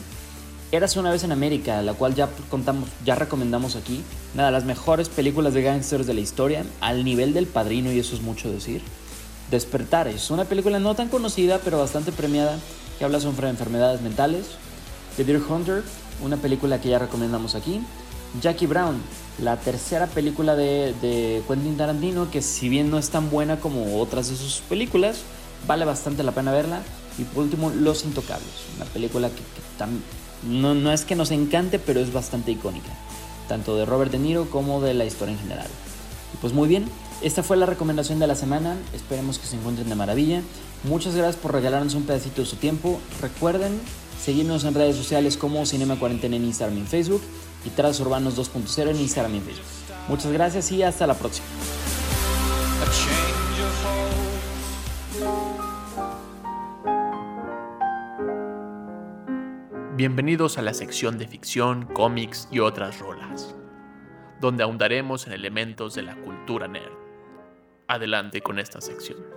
[0.72, 4.02] Érase una vez en América, la cual ya contamos, ya recomendamos aquí,
[4.34, 8.00] una de las mejores películas de gangsters de la historia, al nivel del Padrino y
[8.00, 8.82] eso es mucho decir.
[9.50, 12.60] Despertar es una película no tan conocida pero bastante premiada
[13.00, 14.46] que habla sobre enfermedades mentales.
[15.16, 15.84] The Deer Hunter,
[16.22, 17.82] una película que ya recomendamos aquí.
[18.42, 19.02] Jackie Brown,
[19.42, 24.30] la tercera película de, Quentin Tarantino, que si bien no es tan buena como otras
[24.30, 25.22] de sus películas,
[25.68, 26.82] vale bastante la pena verla.
[27.18, 29.88] Y por último, Los Intocables, una película que, que
[30.48, 32.90] no, no es que nos encante, pero es bastante icónica,
[33.48, 35.68] tanto de Robert De Niro como de la historia en general.
[36.34, 36.86] Y pues muy bien,
[37.22, 40.42] esta fue la recomendación de la semana, esperemos que se encuentren de maravilla.
[40.84, 43.00] Muchas gracias por regalarnos un pedacito de su tiempo.
[43.20, 43.80] Recuerden
[44.20, 47.22] seguirnos en redes sociales como Cinema Cuarentena en Instagram y Facebook
[47.66, 49.66] y Tras Urbanos 2.0 en Instagram y Facebook.
[50.08, 51.46] Muchas gracias y hasta la próxima.
[59.98, 63.56] Bienvenidos a la sección de ficción, cómics y otras rolas,
[64.40, 66.94] donde ahondaremos en elementos de la cultura nerd.
[67.88, 69.37] Adelante con esta sección.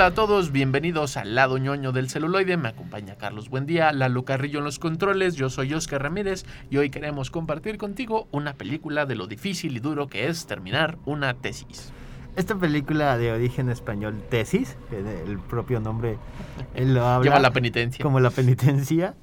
[0.00, 2.56] Hola a todos, bienvenidos al lado ñoño del celuloide.
[2.56, 5.34] Me acompaña Carlos Buendía, Lalo Carrillo en los controles.
[5.34, 9.80] Yo soy Oscar Ramírez y hoy queremos compartir contigo una película de lo difícil y
[9.80, 11.92] duro que es terminar una tesis.
[12.34, 16.16] Esta película de origen español, Tesis, el propio nombre
[16.74, 17.24] él lo habla.
[17.24, 18.02] Lleva la penitencia.
[18.02, 19.16] Como la penitencia.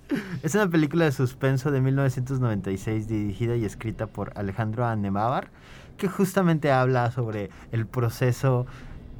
[0.43, 5.49] Es una película de suspenso de 1996 dirigida y escrita por Alejandro Anemávar,
[5.97, 8.67] que justamente habla sobre el proceso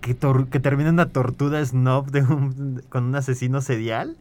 [0.01, 0.15] que,
[0.49, 4.17] que termina una tortura snob de un, con un asesino serial,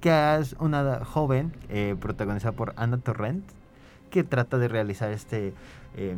[0.00, 3.44] que es una joven eh, protagonizada por Ana Torrent,
[4.10, 5.54] que trata de realizar este
[5.96, 6.16] eh,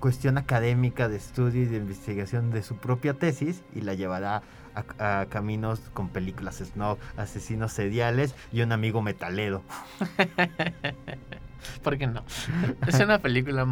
[0.00, 4.42] cuestión académica de estudio y de investigación de su propia tesis y la llevará
[4.74, 9.62] a, a caminos con películas snob, asesinos seriales y un amigo metalero.
[11.82, 12.24] ¿Por qué no?
[12.86, 13.66] Es una película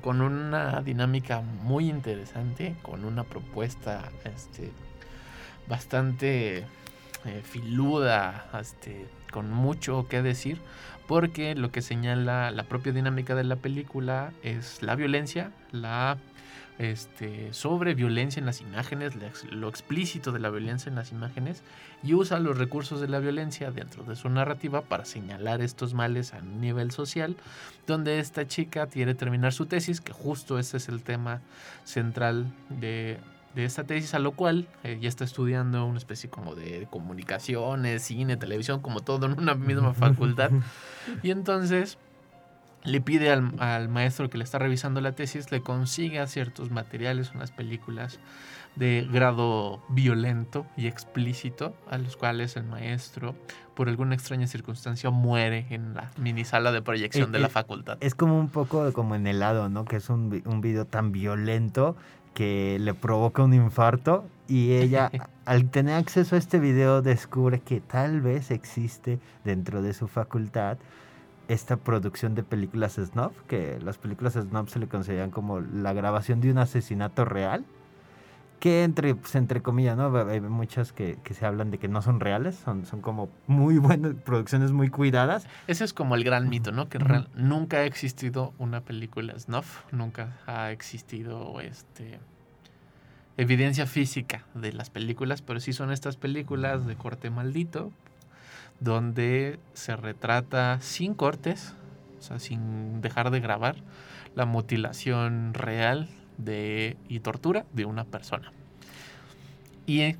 [0.00, 4.72] con una dinámica muy interesante, con una propuesta este,
[5.68, 6.64] bastante
[7.24, 10.60] eh, filuda, este, con mucho que decir,
[11.06, 16.18] porque lo que señala la propia dinámica de la película es la violencia, la
[16.78, 19.12] este, sobre violencia en las imágenes,
[19.50, 21.62] lo explícito de la violencia en las imágenes,
[22.02, 26.32] y usa los recursos de la violencia dentro de su narrativa para señalar estos males
[26.32, 27.36] a nivel social,
[27.86, 31.42] donde esta chica quiere terminar su tesis, que justo ese es el tema
[31.84, 33.18] central de,
[33.54, 38.36] de esta tesis, a lo cual ella está estudiando una especie como de comunicaciones, cine,
[38.36, 40.50] televisión, como todo en una misma facultad.
[41.22, 41.98] Y entonces
[42.84, 47.32] le pide al, al, maestro que le está revisando la tesis, le consiga ciertos materiales,
[47.34, 48.18] unas películas
[48.76, 53.34] de grado violento y explícito, a los cuales el maestro,
[53.74, 57.50] por alguna extraña circunstancia, muere en la mini sala de proyección Eh, de la eh,
[57.50, 57.98] facultad.
[58.00, 59.84] Es como un poco como en helado, ¿no?
[59.84, 61.96] Que es un, un video tan violento
[62.34, 65.10] que le provoca un infarto y ella
[65.44, 70.78] al tener acceso a este video descubre que tal vez existe dentro de su facultad
[71.52, 76.40] esta producción de películas snuff, que las películas snuff se le consideran como la grabación
[76.40, 77.64] de un asesinato real,
[78.60, 80.14] que entre, pues, entre comillas, ¿no?
[80.28, 83.78] Hay muchas que, que se hablan de que no son reales, son, son como muy
[83.78, 86.88] buenas, producciones muy cuidadas, Ese es como el gran mito, ¿no?
[86.90, 92.20] Que real- nunca ha existido una película snuff, nunca ha existido este
[93.36, 97.90] evidencia física de las películas, pero sí son estas películas de corte maldito,
[98.80, 101.74] donde se retrata sin cortes,
[102.18, 103.76] o sea, sin dejar de grabar,
[104.34, 106.08] la mutilación real
[107.08, 108.50] y tortura de una persona.
[109.86, 110.16] Y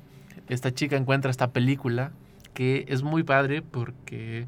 [0.47, 2.11] esta chica encuentra esta película
[2.53, 4.47] que es muy padre porque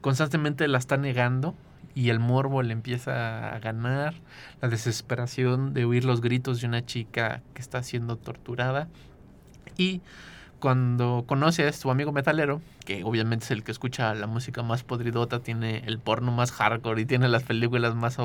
[0.00, 1.54] constantemente la está negando
[1.94, 4.14] y el morbo le empieza a ganar,
[4.60, 8.86] la desesperación de oír los gritos de una chica que está siendo torturada
[9.76, 10.00] y
[10.60, 14.82] cuando conoce a su amigo metalero, que obviamente es el que escucha la música más
[14.82, 18.16] podridota, tiene el porno más hardcore y tiene las películas más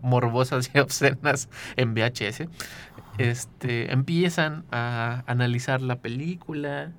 [0.00, 2.48] morbosas y obscenas en VHS,
[3.18, 6.92] este, empiezan a analizar la película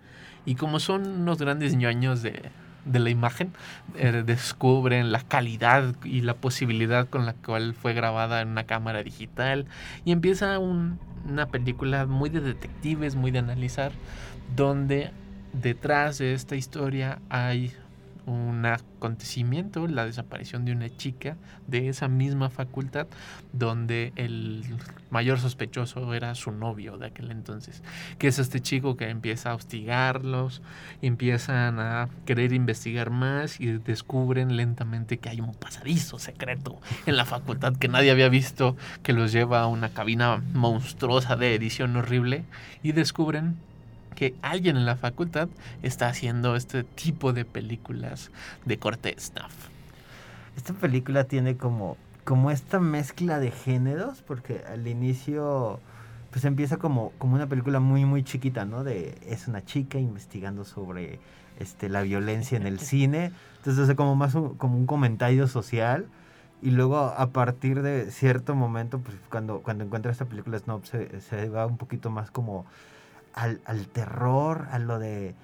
[0.46, 2.42] y como son unos grandes ñoños de,
[2.86, 3.52] de la imagen,
[3.96, 9.04] eh, descubren la calidad y la posibilidad con la cual fue grabada en una cámara
[9.04, 9.66] digital
[10.06, 13.94] y empieza un- una película muy de detectives, muy de analizar,
[14.56, 15.12] donde
[15.54, 17.74] detrás de esta historia hay
[18.26, 21.36] un acontecimiento, la desaparición de una chica
[21.68, 23.08] de esa misma facultad,
[23.52, 24.64] donde el
[25.10, 27.84] mayor sospechoso era su novio de aquel entonces,
[28.18, 30.62] que es este chico que empieza a hostigarlos,
[31.02, 37.26] empiezan a querer investigar más y descubren lentamente que hay un pasadizo secreto en la
[37.26, 42.46] facultad que nadie había visto, que los lleva a una cabina monstruosa de edición horrible
[42.84, 43.58] y descubren
[44.14, 45.50] que alguien en la facultad
[45.82, 48.32] está haciendo este tipo de películas
[48.66, 49.54] de corte snuff.
[50.56, 55.80] Esta película tiene como, como esta mezcla de géneros, porque al inicio
[56.34, 58.84] pues empieza como, como una película muy muy chiquita, ¿no?
[58.84, 61.20] De es una chica investigando sobre
[61.60, 63.32] este la violencia en el cine.
[63.58, 66.08] Entonces es como más un, como un comentario social.
[66.62, 71.20] Y luego a partir de cierto momento, pues cuando, cuando encuentra esta película Snob se,
[71.20, 72.66] se va un poquito más como
[73.34, 75.36] al, al terror, a lo de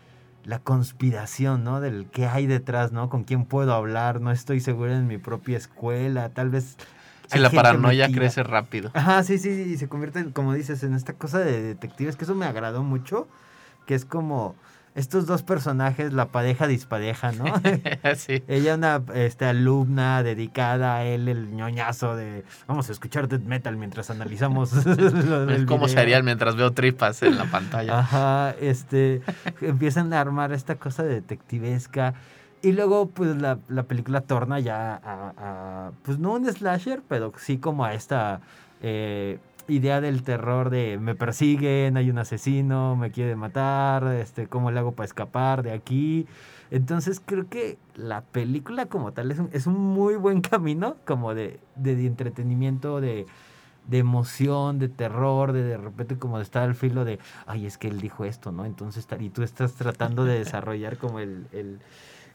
[0.44, 1.82] la conspiración, ¿no?
[1.82, 3.10] Del qué hay detrás, ¿no?
[3.10, 6.78] Con quién puedo hablar, no estoy seguro en mi propia escuela, tal vez...
[7.28, 8.20] Si la paranoia metida.
[8.20, 8.90] crece rápido.
[8.96, 12.16] Ajá, sí, sí, sí, y se convierte, en, como dices, en esta cosa de detectives,
[12.16, 13.28] que eso me agradó mucho,
[13.86, 14.56] que es como
[14.96, 17.46] estos dos personajes, la pareja dispareja, ¿no?
[18.16, 18.44] sí.
[18.48, 23.78] Ella una este, alumna dedicada a él, el ñoñazo de vamos a escuchar death metal
[23.78, 25.88] mientras analizamos Es como video".
[25.88, 28.00] serial mientras veo tripas en la pantalla.
[28.00, 29.22] Ajá, este,
[29.62, 32.14] empiezan a armar esta cosa detectivesca.
[32.62, 37.32] Y luego, pues, la, la película torna ya a, a, pues, no un slasher, pero
[37.38, 38.42] sí como a esta
[38.82, 44.72] eh, idea del terror de me persiguen, hay un asesino, me quiere matar, este, ¿cómo
[44.72, 46.28] le hago para escapar de aquí?
[46.72, 51.34] Entonces creo que la película como tal es un, es un muy buen camino como
[51.34, 53.26] de, de, de entretenimiento, de,
[53.88, 57.78] de emoción, de terror, de de repente como de estar al filo de, ay, es
[57.78, 58.66] que él dijo esto, ¿no?
[58.66, 61.80] Entonces, y tú estás tratando de desarrollar como el, el,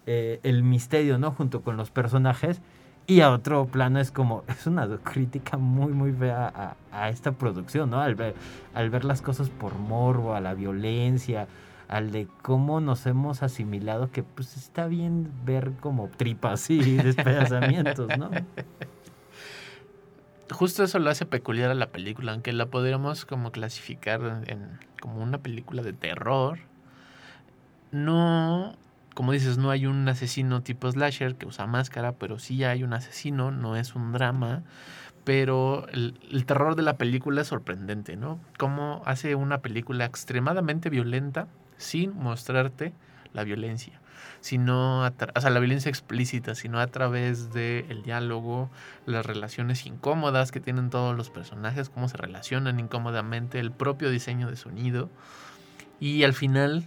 [0.07, 1.31] eh, el misterio, ¿no?
[1.31, 2.61] Junto con los personajes.
[3.07, 7.33] Y a otro plano es como, es una crítica muy, muy fea a, a esta
[7.33, 8.01] producción, ¿no?
[8.01, 8.35] Al ver,
[8.75, 11.47] al ver las cosas por morbo, a la violencia,
[11.89, 18.09] al de cómo nos hemos asimilado que pues está bien ver como tripas y despedazamientos,
[18.19, 18.31] ¿no?
[20.51, 25.23] Justo eso lo hace peculiar a la película, aunque la podríamos como clasificar en, como
[25.23, 26.59] una película de terror.
[27.93, 28.77] No,
[29.15, 32.93] como dices, no hay un asesino tipo slasher que usa máscara, pero sí hay un
[32.93, 34.63] asesino, no es un drama.
[35.25, 38.41] Pero el, terror de la película es sorprendente, ¿no?
[38.59, 41.49] Cómo hace una película extremadamente violenta
[41.79, 42.93] sin mostrarte
[43.33, 44.01] la violencia
[44.41, 48.71] sino a o sea, la violencia explícita, sino a través del el diálogo,
[49.07, 54.51] las relaciones incómodas que tienen todos los personajes, cómo se relacionan incómodamente, el propio diseño
[54.51, 55.09] de sonido.
[55.99, 56.85] Y al final,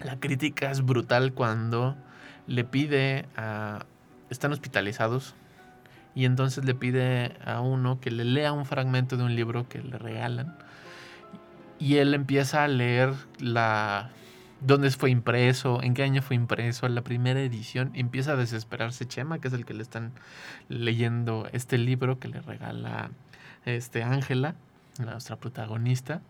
[0.00, 1.96] la crítica es brutal cuando
[2.46, 3.84] le pide a...
[4.30, 5.34] Están hospitalizados
[6.14, 9.80] y entonces le pide a uno que le lea un fragmento de un libro que
[9.82, 10.54] le regalan.
[11.78, 14.10] Y él empieza a leer la
[14.60, 17.92] dónde fue impreso, en qué año fue impreso, la primera edición.
[17.94, 20.12] Empieza a desesperarse Chema, que es el que le están
[20.68, 23.10] leyendo este libro que le regala
[23.64, 24.54] este Ángela,
[24.98, 26.20] nuestra protagonista.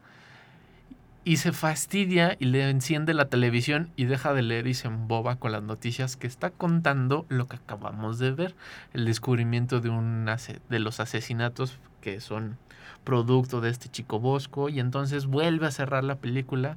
[1.24, 5.36] Y se fastidia y le enciende la televisión y deja de leer y se emboba
[5.36, 8.54] con las noticias que está contando lo que acabamos de ver.
[8.94, 10.26] El descubrimiento de, un
[10.68, 12.56] de los asesinatos que son
[13.04, 14.68] producto de este chico Bosco.
[14.68, 16.76] Y entonces vuelve a cerrar la película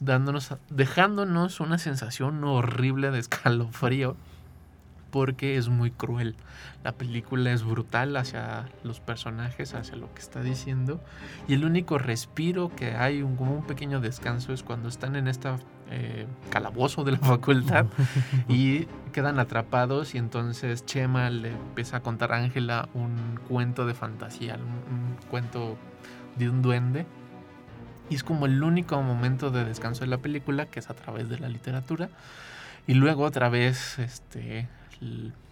[0.00, 4.16] dándonos, dejándonos una sensación horrible de escalofrío
[5.12, 6.34] porque es muy cruel.
[6.82, 11.00] La película es brutal hacia los personajes, hacia lo que está diciendo.
[11.46, 15.28] Y el único respiro que hay, un, como un pequeño descanso, es cuando están en
[15.28, 15.58] esta
[15.90, 17.86] eh, calabozo de la facultad
[18.48, 23.92] y quedan atrapados y entonces Chema le empieza a contar a Ángela un cuento de
[23.92, 24.62] fantasía, un,
[24.94, 25.76] un cuento
[26.36, 27.06] de un duende.
[28.08, 31.28] Y es como el único momento de descanso de la película, que es a través
[31.28, 32.08] de la literatura.
[32.86, 34.68] Y luego otra vez este,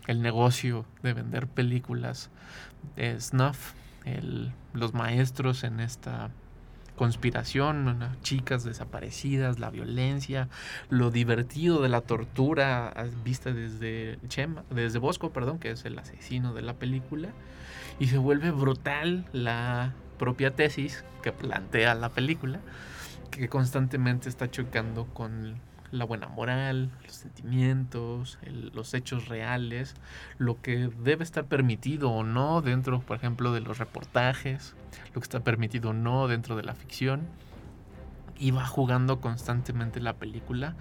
[0.07, 2.31] el, negocio de vender películas
[2.97, 3.75] de snuff,
[4.73, 6.31] los maestros en esta
[6.97, 10.49] conspiración, chicas desaparecidas, la violencia,
[10.91, 12.93] lo divertido de la tortura
[13.25, 17.31] vista desde Chema, desde Bosco, perdón, que es el asesino de la película,
[17.99, 22.61] y se vuelve brutal la propia tesis que plantea la película,
[23.31, 25.55] que constantemente está chocando con
[25.93, 28.39] la buena moral, los sentimientos,
[28.73, 29.95] los hechos reales,
[30.39, 34.75] lo que debe estar permitido o no dentro, por ejemplo, de los reportajes,
[35.15, 37.23] lo que está permitido o no dentro de la ficción.
[38.39, 40.75] Y va jugando constantemente la película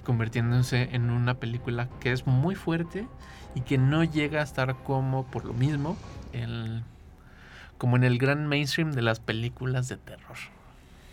[0.00, 3.06] y convirtiéndose en una película que es muy fuerte
[3.54, 5.96] y que no llega a estar como, por lo mismo,
[6.32, 6.82] el-
[7.78, 10.36] como en el gran mainstream de las películas de terror.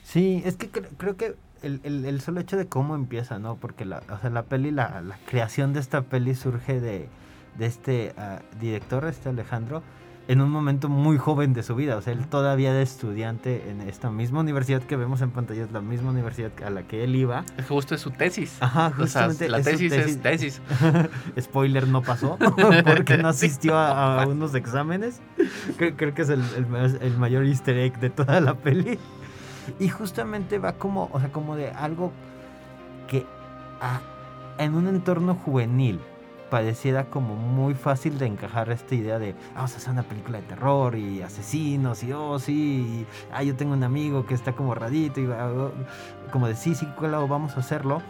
[0.04, 3.55] Sí, es que cre- creo que el, el- el solo hecho de cómo empieza, ¿no?
[3.55, 7.09] Porque la, o sea, la peli, la, la creación de esta peli surge de,
[7.57, 9.82] de este ah, director, este Alejandro,
[10.30, 11.97] en un momento muy joven de su vida.
[11.97, 15.72] O sea, él todavía de estudiante en esta misma universidad que vemos en pantalla, es
[15.74, 17.43] la misma universidad a la que él iba.
[17.57, 18.55] Es justo es su tesis.
[18.61, 19.49] Ajá, O sea, justamente.
[19.49, 20.61] la es su tesis, es tesis.
[21.39, 22.38] Spoiler, no pasó
[22.86, 25.20] porque no asistió a, a unos exámenes.
[25.78, 28.97] Creo, creo que es el, el el mayor easter egg de toda la peli.
[29.80, 32.11] Y justamente va como, o sea, como de algo
[33.07, 33.26] que
[34.57, 35.99] en un entorno juvenil
[36.49, 40.47] pareciera como muy fácil de encajar esta idea de vamos a hacer una película de
[40.47, 45.20] terror y asesinos y oh sí, ah, yo tengo un amigo que está como radito
[45.20, 45.72] y oh",
[46.32, 48.03] como de sí, sí, claro, vamos a hacerlo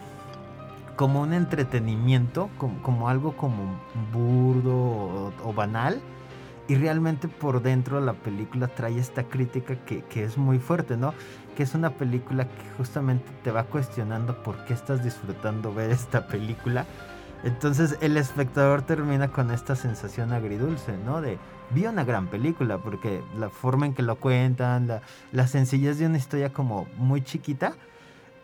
[0.95, 3.79] como un entretenimiento, como, como algo como
[4.11, 6.01] burdo o, o banal.
[6.67, 11.13] Y realmente por dentro la película trae esta crítica que, que es muy fuerte, ¿no?
[11.55, 16.27] Que es una película que justamente te va cuestionando por qué estás disfrutando ver esta
[16.27, 16.85] película.
[17.43, 21.21] Entonces el espectador termina con esta sensación agridulce, ¿no?
[21.21, 21.37] De
[21.71, 25.01] vi una gran película, porque la forma en que lo cuentan, la,
[25.31, 27.73] la sencillez de una historia como muy chiquita,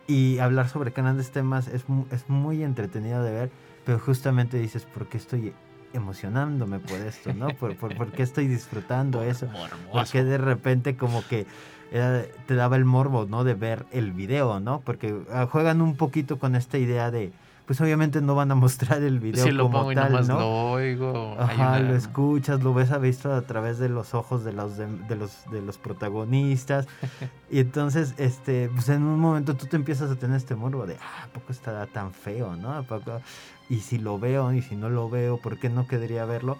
[0.06, 3.50] y hablar sobre grandes temas es, es muy entretenido de ver,
[3.84, 5.54] pero justamente dices, ¿por qué estoy
[5.92, 7.48] emocionándome por esto, no?
[7.50, 9.48] ¿Por, por, por qué estoy disfrutando eso?
[9.92, 11.46] Porque de repente como que
[11.90, 13.44] era- te daba el morbo, ¿no?
[13.44, 14.80] De ver el video, ¿no?
[14.80, 17.32] Porque ah, juegan un poquito con esta idea de,
[17.66, 20.28] pues obviamente no van a mostrar el video Si lo como pongo y tal, nomás
[20.28, 20.38] ¿no?
[20.38, 21.36] lo oigo.
[21.38, 24.86] Ajá, una- lo escuchas, lo ves visto a través de los ojos de los de,
[24.86, 26.86] de los de los protagonistas.
[27.50, 30.96] y entonces, este, pues en un momento tú te empiezas a tener este morbo de,
[31.00, 32.72] ah, ¿a poco estará tan feo, no?
[32.72, 33.20] ¿A poco?
[33.68, 36.58] Y si lo veo, y si no lo veo, ¿por qué no querría verlo?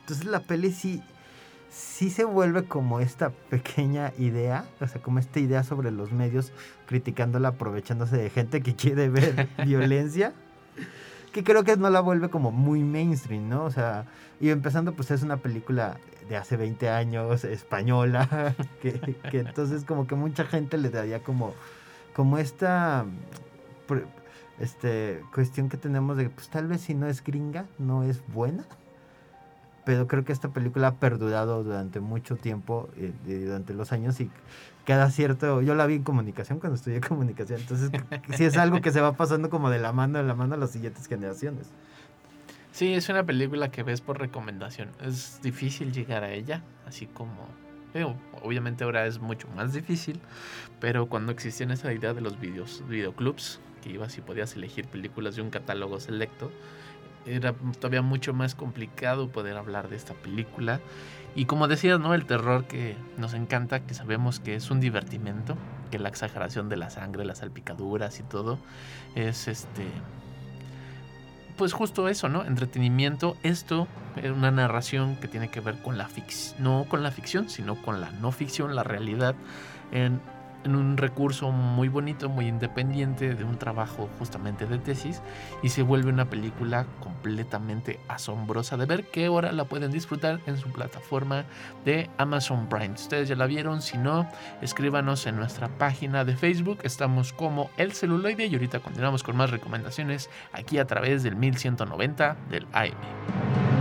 [0.00, 1.02] Entonces la peli sí,
[1.70, 6.52] sí se vuelve como esta pequeña idea, o sea, como esta idea sobre los medios,
[6.86, 10.32] criticándola, aprovechándose de gente que quiere ver violencia
[11.36, 13.64] que creo que no la vuelve como muy mainstream, ¿no?
[13.64, 14.06] O sea,
[14.40, 15.98] y empezando pues es una película
[16.30, 18.98] de hace 20 años, española, que,
[19.30, 21.52] que entonces como que mucha gente le daría como,
[22.14, 23.04] como esta
[24.58, 28.64] este, cuestión que tenemos de pues tal vez si no es gringa, no es buena.
[29.86, 34.28] Pero creo que esta película ha perdurado durante mucho tiempo, eh, durante los años y
[34.84, 37.90] cada cierto, yo la vi en comunicación cuando estudié comunicación, entonces
[38.36, 40.58] sí es algo que se va pasando como de la mano en la mano a
[40.58, 41.70] las siguientes generaciones.
[42.72, 44.90] Sí, es una película que ves por recomendación.
[45.00, 47.46] Es difícil llegar a ella, así como...
[48.42, 50.20] obviamente ahora es mucho más difícil,
[50.80, 55.36] pero cuando existía esa idea de los videos, videoclubs, que ibas y podías elegir películas
[55.36, 56.50] de un catálogo selecto,
[57.26, 60.80] era todavía mucho más complicado poder hablar de esta película.
[61.34, 62.14] Y como decías, ¿no?
[62.14, 65.56] El terror que nos encanta, que sabemos que es un divertimento,
[65.90, 68.58] que la exageración de la sangre, las salpicaduras y todo,
[69.14, 69.84] es este
[71.56, 72.44] pues justo eso, ¿no?
[72.44, 73.36] Entretenimiento.
[73.42, 77.48] Esto es una narración que tiene que ver con la ficción, no con la ficción,
[77.48, 79.34] sino con la no ficción, la realidad,
[79.90, 80.20] en,
[80.66, 85.22] en un recurso muy bonito, muy independiente de un trabajo justamente de tesis
[85.62, 90.58] y se vuelve una película completamente asombrosa de ver que ahora la pueden disfrutar en
[90.58, 91.44] su plataforma
[91.84, 92.94] de Amazon Prime.
[92.94, 94.28] Ustedes ya la vieron, si no,
[94.60, 99.50] escríbanos en nuestra página de Facebook, estamos como El Celuloide y ahorita continuamos con más
[99.50, 103.75] recomendaciones aquí a través del 1190 del AM.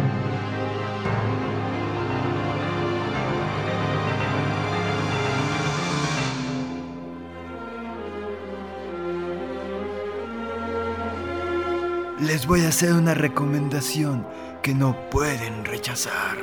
[12.19, 14.25] Les voy a hacer una recomendación
[14.63, 16.37] que no pueden rechazar.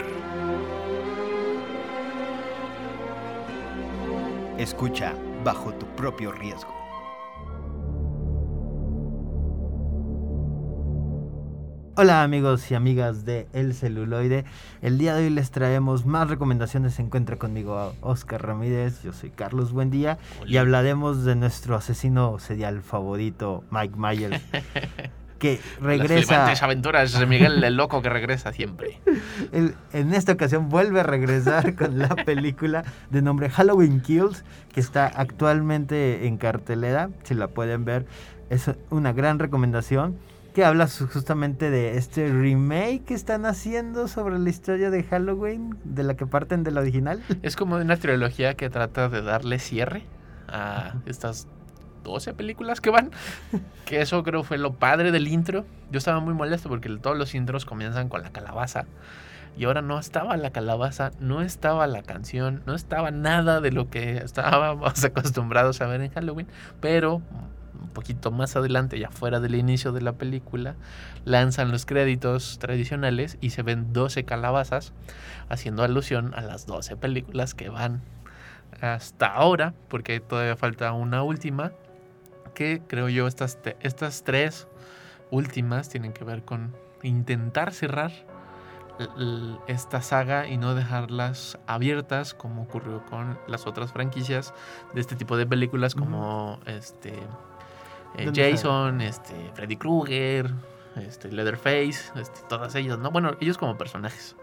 [4.58, 6.70] Escucha bajo tu propio riesgo.
[11.96, 14.44] Hola amigos y amigas de El Celuloide.
[14.82, 16.94] El día de hoy les traemos más recomendaciones.
[16.94, 22.82] Se encuentra conmigo Oscar Ramírez, yo soy Carlos Buendía y hablaremos de nuestro asesino serial
[22.82, 24.42] favorito, Mike Myers.
[25.42, 26.46] que regresa.
[26.46, 29.00] Las aventuras de Miguel el Loco que regresa siempre.
[29.52, 34.78] El- en esta ocasión vuelve a regresar con la película de nombre Halloween Kills, que
[34.80, 37.10] está actualmente en cartelera.
[37.24, 38.06] Si la pueden ver,
[38.50, 40.16] es una gran recomendación.
[40.54, 46.02] Que habla justamente de este remake que están haciendo sobre la historia de Halloween, de
[46.02, 47.22] la que parten de la original.
[47.40, 50.02] Es como una trilogía que trata de darle cierre
[50.48, 51.48] a estas
[52.02, 53.10] 12 películas que van.
[53.84, 55.64] Que eso creo fue lo padre del intro.
[55.90, 58.86] Yo estaba muy molesto porque todos los intros comienzan con la calabaza.
[59.56, 63.90] Y ahora no estaba la calabaza, no estaba la canción, no estaba nada de lo
[63.90, 66.46] que estábamos acostumbrados a ver en Halloween.
[66.80, 67.20] Pero
[67.82, 70.76] un poquito más adelante, ya fuera del inicio de la película,
[71.24, 74.92] lanzan los créditos tradicionales y se ven 12 calabazas,
[75.48, 78.00] haciendo alusión a las 12 películas que van
[78.80, 81.72] hasta ahora, porque todavía falta una última,
[82.52, 84.68] que creo yo estas, estas tres
[85.30, 88.12] últimas tienen que ver con intentar cerrar
[89.66, 94.52] esta saga y no dejarlas abiertas como ocurrió con las otras franquicias
[94.94, 97.14] de este tipo de películas como este
[98.16, 100.50] eh, ¿Dónde Jason, este Freddy Krueger,
[100.96, 103.10] este Leatherface, este, todas ellas, ¿no?
[103.10, 104.36] Bueno, ellos como personajes.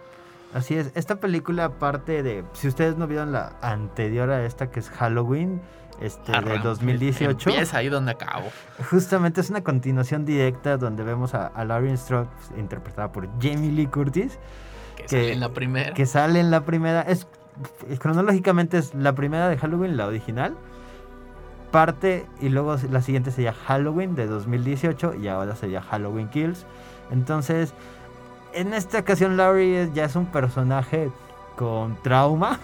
[0.54, 4.80] Así es, esta película parte de, si ustedes no vieron la anterior a esta que
[4.80, 5.62] es Halloween,
[6.02, 7.50] este, de Arran- 2018.
[7.50, 8.48] Empieza ahí donde acabo.
[8.90, 12.28] Justamente es una continuación directa donde vemos a, a Lauren Strode
[12.58, 14.40] interpretada por Jamie Lee Curtis
[14.96, 15.94] Que, Que- sale en la primera.
[15.94, 17.28] que sale en la primera es
[18.00, 20.56] cronológicamente es la primera de Halloween la original
[21.72, 26.66] parte y luego la siguiente sería Halloween de 2018 y ahora sería Halloween Kills
[27.12, 27.74] entonces
[28.54, 31.12] en esta ocasión Laurie es- ya es un personaje
[31.56, 32.60] con trauma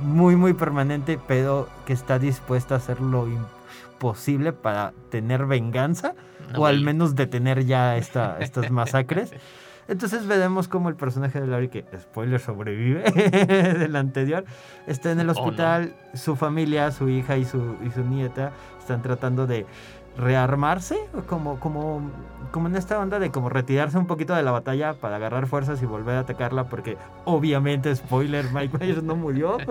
[0.00, 6.14] muy muy permanente pero que está dispuesta a hacer lo imposible para tener venganza
[6.52, 9.32] No, o al menos detener ya esta, estas masacres.
[9.88, 13.02] Entonces veremos cómo el personaje de Laurie, que spoiler sobrevive
[13.78, 14.44] del anterior,
[14.86, 15.40] está en el Oh, no.
[15.40, 19.64] hospital, su familia, su hija y su, y su nieta están tratando de
[20.18, 20.98] rearmarse,
[21.28, 22.02] como, como,
[22.50, 25.80] como en esta onda de como retirarse un poquito de la batalla para agarrar fuerzas
[25.82, 29.56] y volver a atacarla, porque obviamente, spoiler, Mike Myers no murió.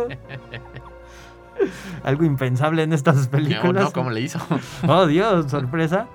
[2.03, 3.85] Algo impensable en estas películas.
[3.85, 4.39] no, ¿cómo le hizo?
[4.87, 6.07] Oh Dios, sorpresa.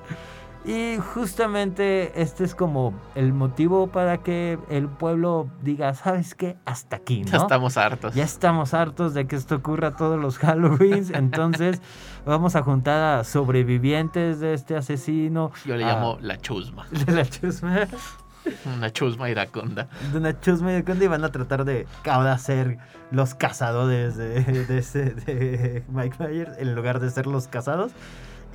[0.65, 6.57] Y justamente este es como el motivo para que el pueblo diga, ¿sabes qué?
[6.65, 7.43] Hasta aquí, Ya ¿no?
[7.43, 8.15] estamos hartos.
[8.15, 11.83] Ya estamos hartos de que esto ocurra todos los Halloweens, entonces
[12.27, 15.51] vamos a juntar a sobrevivientes de este asesino.
[15.65, 16.87] Yo le a- llamo la chusma.
[17.07, 17.87] la chusma,
[18.77, 19.89] Una chusma iraconda.
[20.13, 22.79] de una chusma y de y van a tratar de ahora ser
[23.11, 27.93] los cazadores de, de, ese- de Mike Myers en lugar de ser los cazados.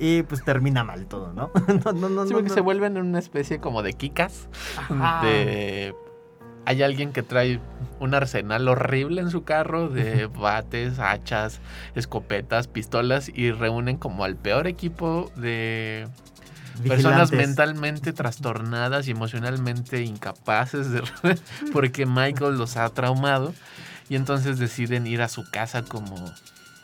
[0.00, 1.50] Y pues termina mal todo, ¿no?
[1.84, 4.48] no, no, no, Sí, no, se vuelven una especie como de kikas.
[4.76, 5.26] Ajá.
[5.26, 5.92] De...
[6.68, 7.60] Hay alguien que trae
[7.98, 11.60] un arsenal horrible en su carro de bates, hachas,
[11.94, 16.06] escopetas, pistolas y reúnen como al peor equipo de
[16.88, 21.02] personas mentalmente trastornadas y emocionalmente incapaces de
[21.72, 23.54] porque Michael los ha traumado
[24.10, 26.16] y entonces deciden ir a su casa como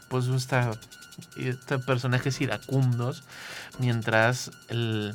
[0.08, 0.70] pues esta,
[1.36, 3.22] este personajes iracundos
[3.78, 5.14] mientras el-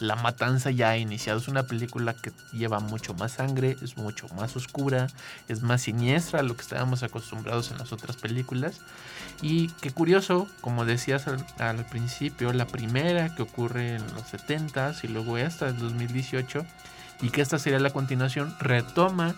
[0.00, 1.38] la matanza ya ha iniciado.
[1.38, 5.06] Es una película que lleva mucho más sangre, es mucho más oscura,
[5.48, 8.80] es más siniestra a lo que estábamos acostumbrados en las otras películas.
[9.42, 15.04] Y qué curioso, como decías al, al principio, la primera que ocurre en los 70s
[15.04, 16.64] y luego esta del 2018,
[17.22, 19.34] y que esta sería la continuación, retoma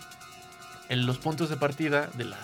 [0.89, 2.39] en los puntos de partida de las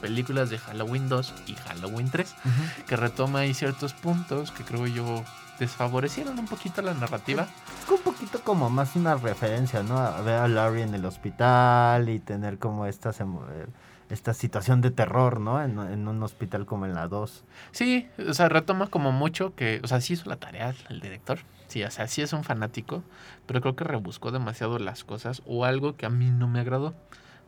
[0.00, 2.86] películas de Halloween 2 y Halloween 3, Ujú.
[2.86, 5.24] que retoma ahí ciertos puntos que creo yo
[5.58, 7.48] desfavorecieron un poquito la narrativa.
[7.90, 9.98] Un poquito como más una referencia, ¿no?
[9.98, 13.66] A ver a Larry en el hospital y tener como esta, semo- eh,
[14.10, 15.62] esta situación de terror, ¿no?
[15.62, 17.44] En, en un hospital como en la 2.
[17.72, 21.38] Sí, o sea, retoma como mucho que, o sea, sí hizo la tarea el director.
[21.68, 23.02] Sí, o sea, sí es un fanático,
[23.46, 26.94] pero creo que rebuscó demasiado las cosas o algo que a mí no me agradó.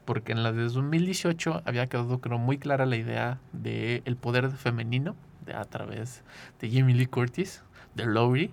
[0.05, 4.51] Porque en la de 2018 había quedado, creo, muy clara la idea del el poder
[4.51, 5.15] femenino
[5.47, 6.23] de, a través
[6.61, 7.63] de Jamie Lee Curtis,
[7.95, 8.51] de Lowry.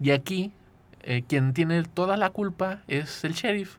[0.00, 0.52] Y aquí,
[1.02, 3.76] eh, quien tiene toda la culpa es el sheriff.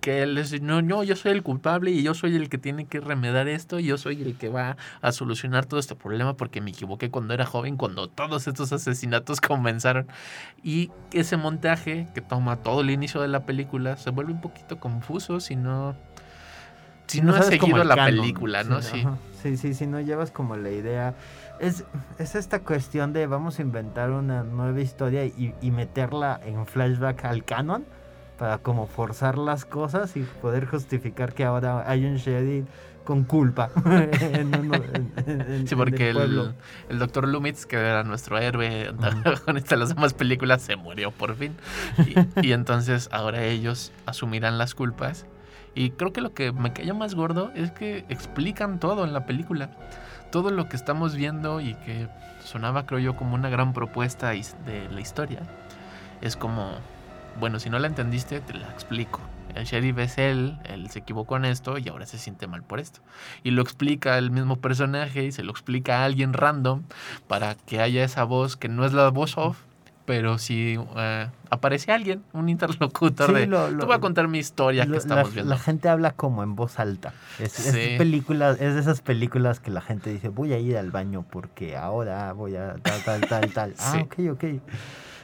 [0.00, 2.84] que él es, no, no, yo soy el culpable y yo soy el que tiene
[2.84, 6.60] que remedar esto, y yo soy el que va a solucionar todo este problema porque
[6.60, 10.06] me equivoqué cuando era joven, cuando todos estos asesinatos comenzaron.
[10.62, 14.78] Y ese montaje que toma todo el inicio de la película se vuelve un poquito
[14.78, 15.96] confuso si no...
[17.08, 18.20] Si no, has sabes como seguido la canon.
[18.20, 18.82] película, ¿no?
[18.82, 19.00] Sí.
[19.00, 19.16] ajá.
[19.42, 21.14] Sí, sí, si no llevas como la idea.
[21.60, 21.84] Es,
[22.18, 27.24] es esta cuestión de vamos a inventar una nueva historia y, y meterla en flashback
[27.24, 27.84] al canon
[28.38, 32.66] para como forzar las cosas y poder justificar que ahora hay un sheriff
[33.04, 33.70] con culpa.
[34.20, 34.74] en uno-
[35.26, 36.42] en- en- Sí, porque pueblo.
[36.42, 36.54] el,
[36.90, 41.34] el doctor Loomis, que era nuestro héroe antagonista de las demás películas, se murió por
[41.36, 41.54] fin.
[42.42, 45.24] Y, y entonces ahora ellos asumirán las culpas.
[45.74, 49.24] Y creo que lo que me cayó más gordo es que explican todo en la
[49.24, 49.70] película.
[50.36, 52.08] Todo lo que estamos viendo y que
[52.44, 55.40] sonaba, creo yo, como una gran propuesta de la historia.
[56.20, 56.72] Es como,
[57.40, 59.22] bueno, si no la entendiste, te la explico.
[59.54, 62.80] El sheriff es él, él se equivocó en esto y ahora se siente mal por
[62.80, 63.00] esto.
[63.44, 66.82] Y lo explica el mismo personaje y se lo explica a alguien random
[67.28, 69.62] para que haya esa voz que no es la voz off,
[70.06, 70.78] pero si
[71.50, 74.92] aparece alguien, un interlocutor Sí, de, lo- lo- tú voy a contar mi historia Lo-
[74.92, 75.50] que estamos la, viendo.
[75.54, 77.12] la gente habla como en voz alta.
[77.38, 77.98] Es, es Sí.
[77.98, 81.76] película- es de esas películas que la gente dice, voy a ir al baño porque
[81.76, 83.74] ahora voy a tal, tal, tal, tal.
[83.80, 83.98] Ah, Sí.
[84.28, 84.44] ok, ok.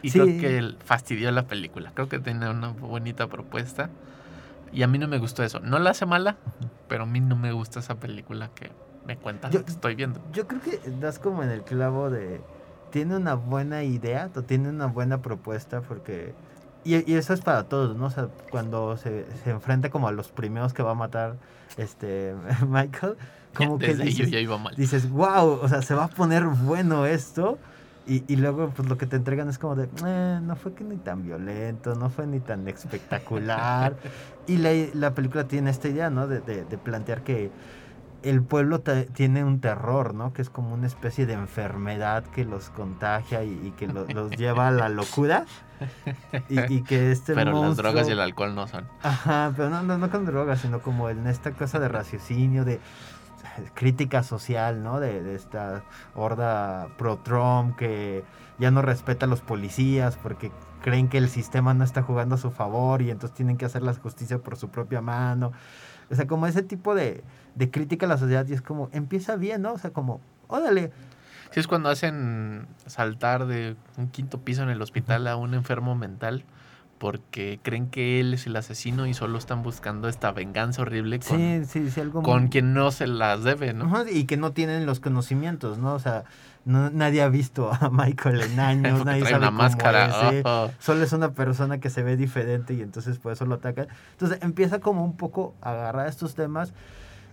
[0.02, 1.92] Y creo que fastidió la película.
[1.94, 3.88] Creo que tiene una bonita propuesta.
[4.72, 5.60] Y a mí no me gustó eso.
[5.60, 6.36] No la hace mala,
[6.88, 8.70] pero a mí no me gusta esa película que
[9.06, 10.20] me cuenta Yo- lo que estoy viendo.
[10.32, 12.40] Yo creo que das como en el clavo de...
[12.92, 16.34] Tiene una buena idea, o tiene una buena propuesta porque...
[16.84, 18.06] Y, y eso es para todos, ¿no?
[18.06, 21.36] O sea, cuando se, se enfrenta como a los primeros que va a matar
[21.78, 22.34] este
[22.68, 23.16] Michael,
[23.54, 24.74] como que dices, ya iba mal.
[24.76, 27.58] dices, wow, o sea, se va a poner bueno esto.
[28.04, 30.82] Y, y luego, pues lo que te entregan es como de, "Eh, no fue que
[30.82, 33.94] ni tan violento, no fue ni tan espectacular.
[34.48, 36.26] y la, la película tiene esta idea, ¿no?
[36.26, 37.52] De, de- de plantear que
[38.22, 40.32] el pueblo tiene un terror, ¿no?
[40.32, 44.30] Que es como una especie de enfermedad que los contagia y, y que lo- los
[44.32, 45.44] lleva a la locura.
[46.48, 48.86] Y, y que este pero las drogas y el alcohol no son.
[49.02, 52.78] Ajá, pero no, no, no con drogas, sino como en esta cosa de raciocinio, de
[53.74, 55.00] crítica social, ¿no?
[55.00, 55.82] De, de esta
[56.14, 58.24] horda pro-Trump que
[58.58, 60.52] ya no respeta a los policías porque
[60.82, 63.82] creen que el sistema no está jugando a su favor y entonces tienen que hacer
[63.82, 65.52] la justicia por su propia mano.
[66.10, 67.24] O sea, como ese tipo de,
[67.54, 69.72] de crítica a la sociedad y es como, empieza bien, ¿no?
[69.74, 70.92] O sea, como, órale,
[71.50, 75.94] Sí, es cuando hacen saltar de un quinto piso en el hospital a un enfermo
[75.94, 76.44] mental
[76.96, 81.36] porque creen que él es el asesino y solo están buscando esta venganza horrible con,
[81.36, 83.84] sí, sí, sí, algo con muy- quien no se las debe, ¿no?
[83.86, 85.94] Ajá, y que no tienen los conocimientos, ¿no?
[85.94, 86.24] O sea,
[86.64, 90.44] no- nadie ha visto a Michael en años, nadie sabe una cómo máscara, es, ¿eh?
[90.78, 93.88] Solo es una persona que se ve diferente y entonces por eso lo atacan.
[94.12, 96.72] Entonces empieza como un poco a agarrar estos temas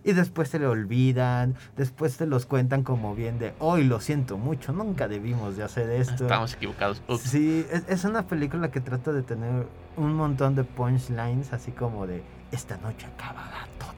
[0.03, 4.37] y después se le olvidan, después te los cuentan como bien de, hoy lo siento
[4.37, 6.23] mucho, nunca debimos de hacer esto.
[6.23, 7.01] Estamos equivocados.
[7.07, 7.21] Ups.
[7.21, 12.07] Sí, es, es una película que trata de tener un montón de punchlines, así como
[12.07, 13.89] de, esta noche acabará todo.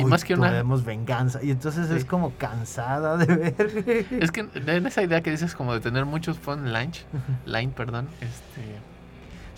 [0.00, 1.42] Y Hoy más que una- venganza.
[1.42, 4.04] Y entonces es como cansada de ver.
[4.20, 6.92] Es que en esa idea que dices como de tener muchos fun line,
[7.46, 8.78] line, perdón, este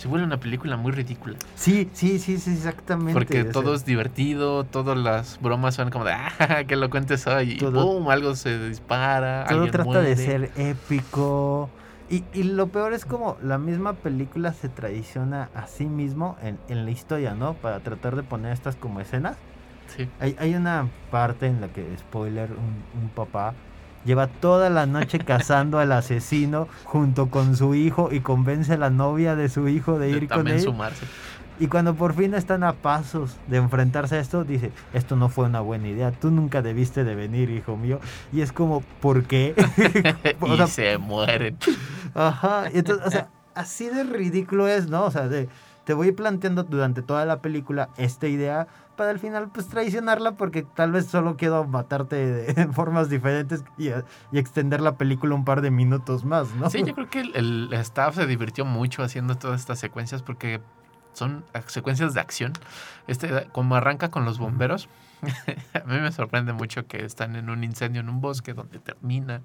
[0.00, 1.36] se vuelve una película muy ridícula.
[1.56, 3.12] Sí, sí, sí, sí, exactamente.
[3.12, 7.26] Porque sea, todo es divertido, todas las bromas son como de, ah, que lo cuentes
[7.26, 11.68] hoy, y Todo- boom, algo se dispara, Todo alguien trata de ser épico.
[12.08, 16.58] Y, y lo peor es como la misma película se traiciona a sí mismo en,
[16.68, 17.52] en la historia, ¿no?
[17.54, 19.36] Para tratar de poner estas como escenas.
[19.94, 20.08] Sí.
[20.18, 23.52] Hay, hay una parte en la que, spoiler, un, un papá
[24.04, 28.90] lleva toda la noche cazando al asesino junto con su hijo y convence a la
[28.90, 30.60] novia de su hijo de de ir con él.
[30.60, 31.06] sumarse.
[31.58, 35.44] Y cuando por fin están a pasos de enfrentarse a esto, dice, esto no fue
[35.44, 38.00] una buena idea, tú nunca debiste de venir, hijo mío.
[38.32, 39.54] Y es como, ¿por qué?
[40.40, 41.58] O y sea, se mueren.
[42.14, 45.04] Ajá, entonces, o sea, así de ridículo es, ¿no?
[45.04, 45.50] O sea, de,
[45.84, 48.66] te voy planteando durante toda la película esta idea
[49.00, 53.88] para al final pues traicionarla porque tal vez solo quiero matarte de formas diferentes y,
[53.88, 56.68] y extender la película un par de minutos más, ¿no?
[56.68, 60.60] Sí, yo creo que el, el staff se divirtió mucho haciendo todas estas secuencias porque
[61.14, 62.52] son secuencias de acción.
[63.06, 64.90] Este, como arranca con los bomberos,
[65.72, 69.40] a mí me sorprende mucho que están en un incendio en un bosque donde termina,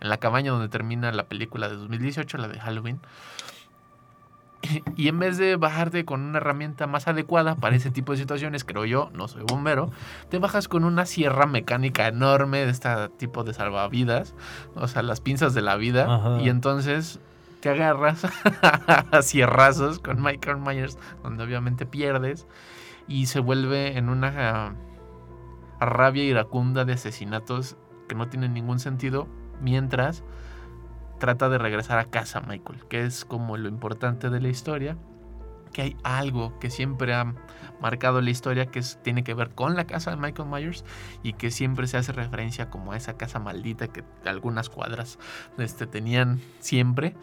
[0.00, 3.00] en la cabaña donde termina la película de 2018, la de Halloween.
[4.96, 8.64] Y en vez de bajarte con una herramienta más adecuada para ese tipo de situaciones,
[8.64, 9.90] creo yo, no soy bombero,
[10.28, 14.34] te bajas con una sierra mecánica enorme de este tipo de salvavidas,
[14.74, 16.40] o sea, las pinzas de la vida, Ajá.
[16.40, 17.20] y entonces
[17.60, 18.24] te agarras
[18.62, 22.46] a sierrazos con Michael Myers, donde obviamente pierdes.
[23.08, 24.74] y se vuelve en una
[25.80, 27.76] ah, rabia iracunda de asesinatos
[28.08, 29.28] que no tienen ningún sentido
[29.60, 30.22] mientras
[31.18, 34.96] trata de regresar a casa Michael, que es como lo importante de la historia,
[35.72, 37.34] que hay algo que siempre ha
[37.80, 40.84] marcado la historia que tiene que ver con la casa de Michael Myers
[41.22, 45.18] y que siempre se hace referencia como a esa casa maldita que algunas cuadras
[45.58, 47.14] este, tenían siempre.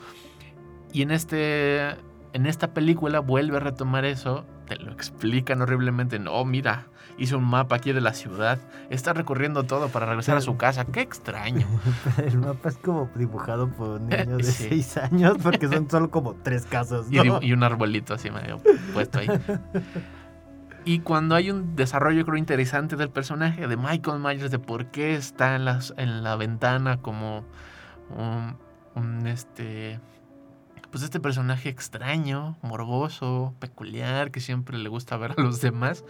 [0.94, 1.96] Y en este
[2.34, 7.44] en esta película vuelve a retomar eso, te lo explican horriblemente, no, mira, hizo un
[7.44, 8.60] mapa aquí de la ciudad,
[8.90, 11.68] está recorriendo todo para regresar a su casa, qué extraño.
[12.26, 14.70] El mapa es como dibujado por un niño de Sí.
[14.70, 17.08] 6 años porque son solo como tres casas.
[17.12, 17.42] Y, ¿no?
[17.42, 18.62] y un arbolito así medio
[18.94, 19.28] puesto ahí.
[20.84, 25.14] Y cuando hay un desarrollo creo interesante del personaje de Michael Myers, de por qué
[25.14, 27.44] está en, las, en la ventana como
[28.10, 28.58] un,
[28.96, 30.00] un, este
[30.92, 36.04] pues este personaje extraño, morboso, peculiar, que siempre le gusta ver a los demás,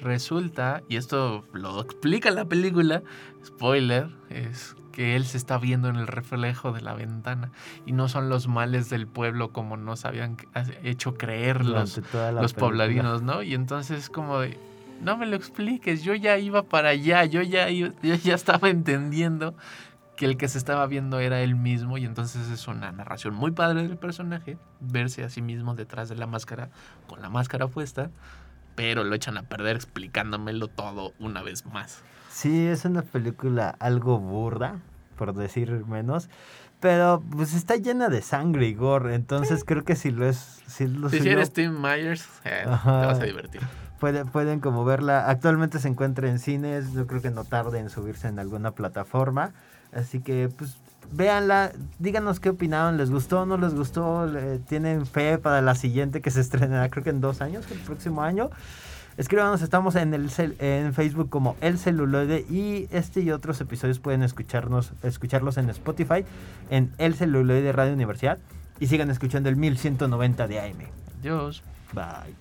[0.00, 3.02] resulta, y esto lo explica la película,
[3.44, 7.50] spoiler, es que él se está viendo en el reflejo de la ventana
[7.86, 10.36] y no son los males del pueblo como nos habían
[10.82, 12.00] hecho creer los,
[12.34, 13.42] los pobladinos, ¿no?
[13.42, 14.58] Y entonces como de,
[15.00, 19.54] no me lo expliques, yo ya iba para allá, yo ya, yo ya estaba entendiendo
[20.18, 23.52] que el que se estaba viendo era él mismo y entonces es una narración muy
[23.52, 26.70] padre del personaje, verse a sí mismo detrás de la máscara
[27.06, 28.10] con la máscara puesta,
[28.74, 32.00] pero lo echan a perder explicándomelo todo una vez más.
[32.30, 34.80] Sí, es una película algo burda,
[35.16, 36.28] por decir menos.
[36.80, 39.14] Pero pues está llena de sangre y gore.
[39.14, 40.62] Entonces creo que si lo es.
[40.66, 43.60] Si, lo Si suyo, eres Tim Myers, eh, te vas a divertir.
[43.98, 45.28] puede- pueden como verla.
[45.28, 46.92] Actualmente se encuentra en cines.
[46.92, 49.52] Yo creo que no tarde en subirse en alguna plataforma.
[49.92, 50.76] Así que pues
[51.12, 51.72] véanla.
[51.98, 52.96] Díganos qué opinaron.
[52.96, 53.46] ¿Les gustó?
[53.46, 54.26] ¿No les gustó?
[54.26, 57.64] ¿Le- ¿Tienen fe para la siguiente que se estrenará creo que en dos años?
[57.70, 58.50] El próximo año.
[59.16, 63.98] Escríbanos, estamos en el cel- en Facebook como El Celuloide y este y otros episodios
[63.98, 66.24] pueden escucharnos, escucharlos en Spotify
[66.70, 68.38] en El Celuloide Radio Universidad
[68.78, 70.76] y sigan escuchando el 1190 de AM.
[71.18, 71.64] Adiós.
[71.92, 72.36] Bye.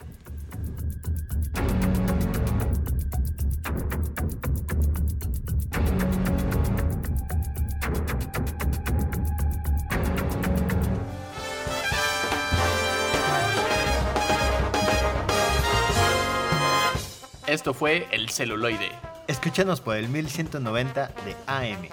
[17.47, 18.91] Esto fue El Celuloide.
[19.27, 21.87] Escúchanos por el 1190 de AM.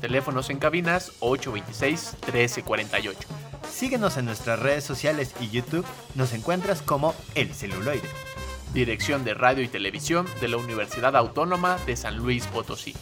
[0.00, 3.16] Teléfonos en cabinas 826-1348.
[3.68, 5.84] Síguenos en nuestras redes sociales y YouTube.
[6.14, 8.08] Nos encuentras como El Celuloide.
[8.72, 12.94] Dirección de Radio y Televisión de la Universidad Autónoma de San Luis Potosí.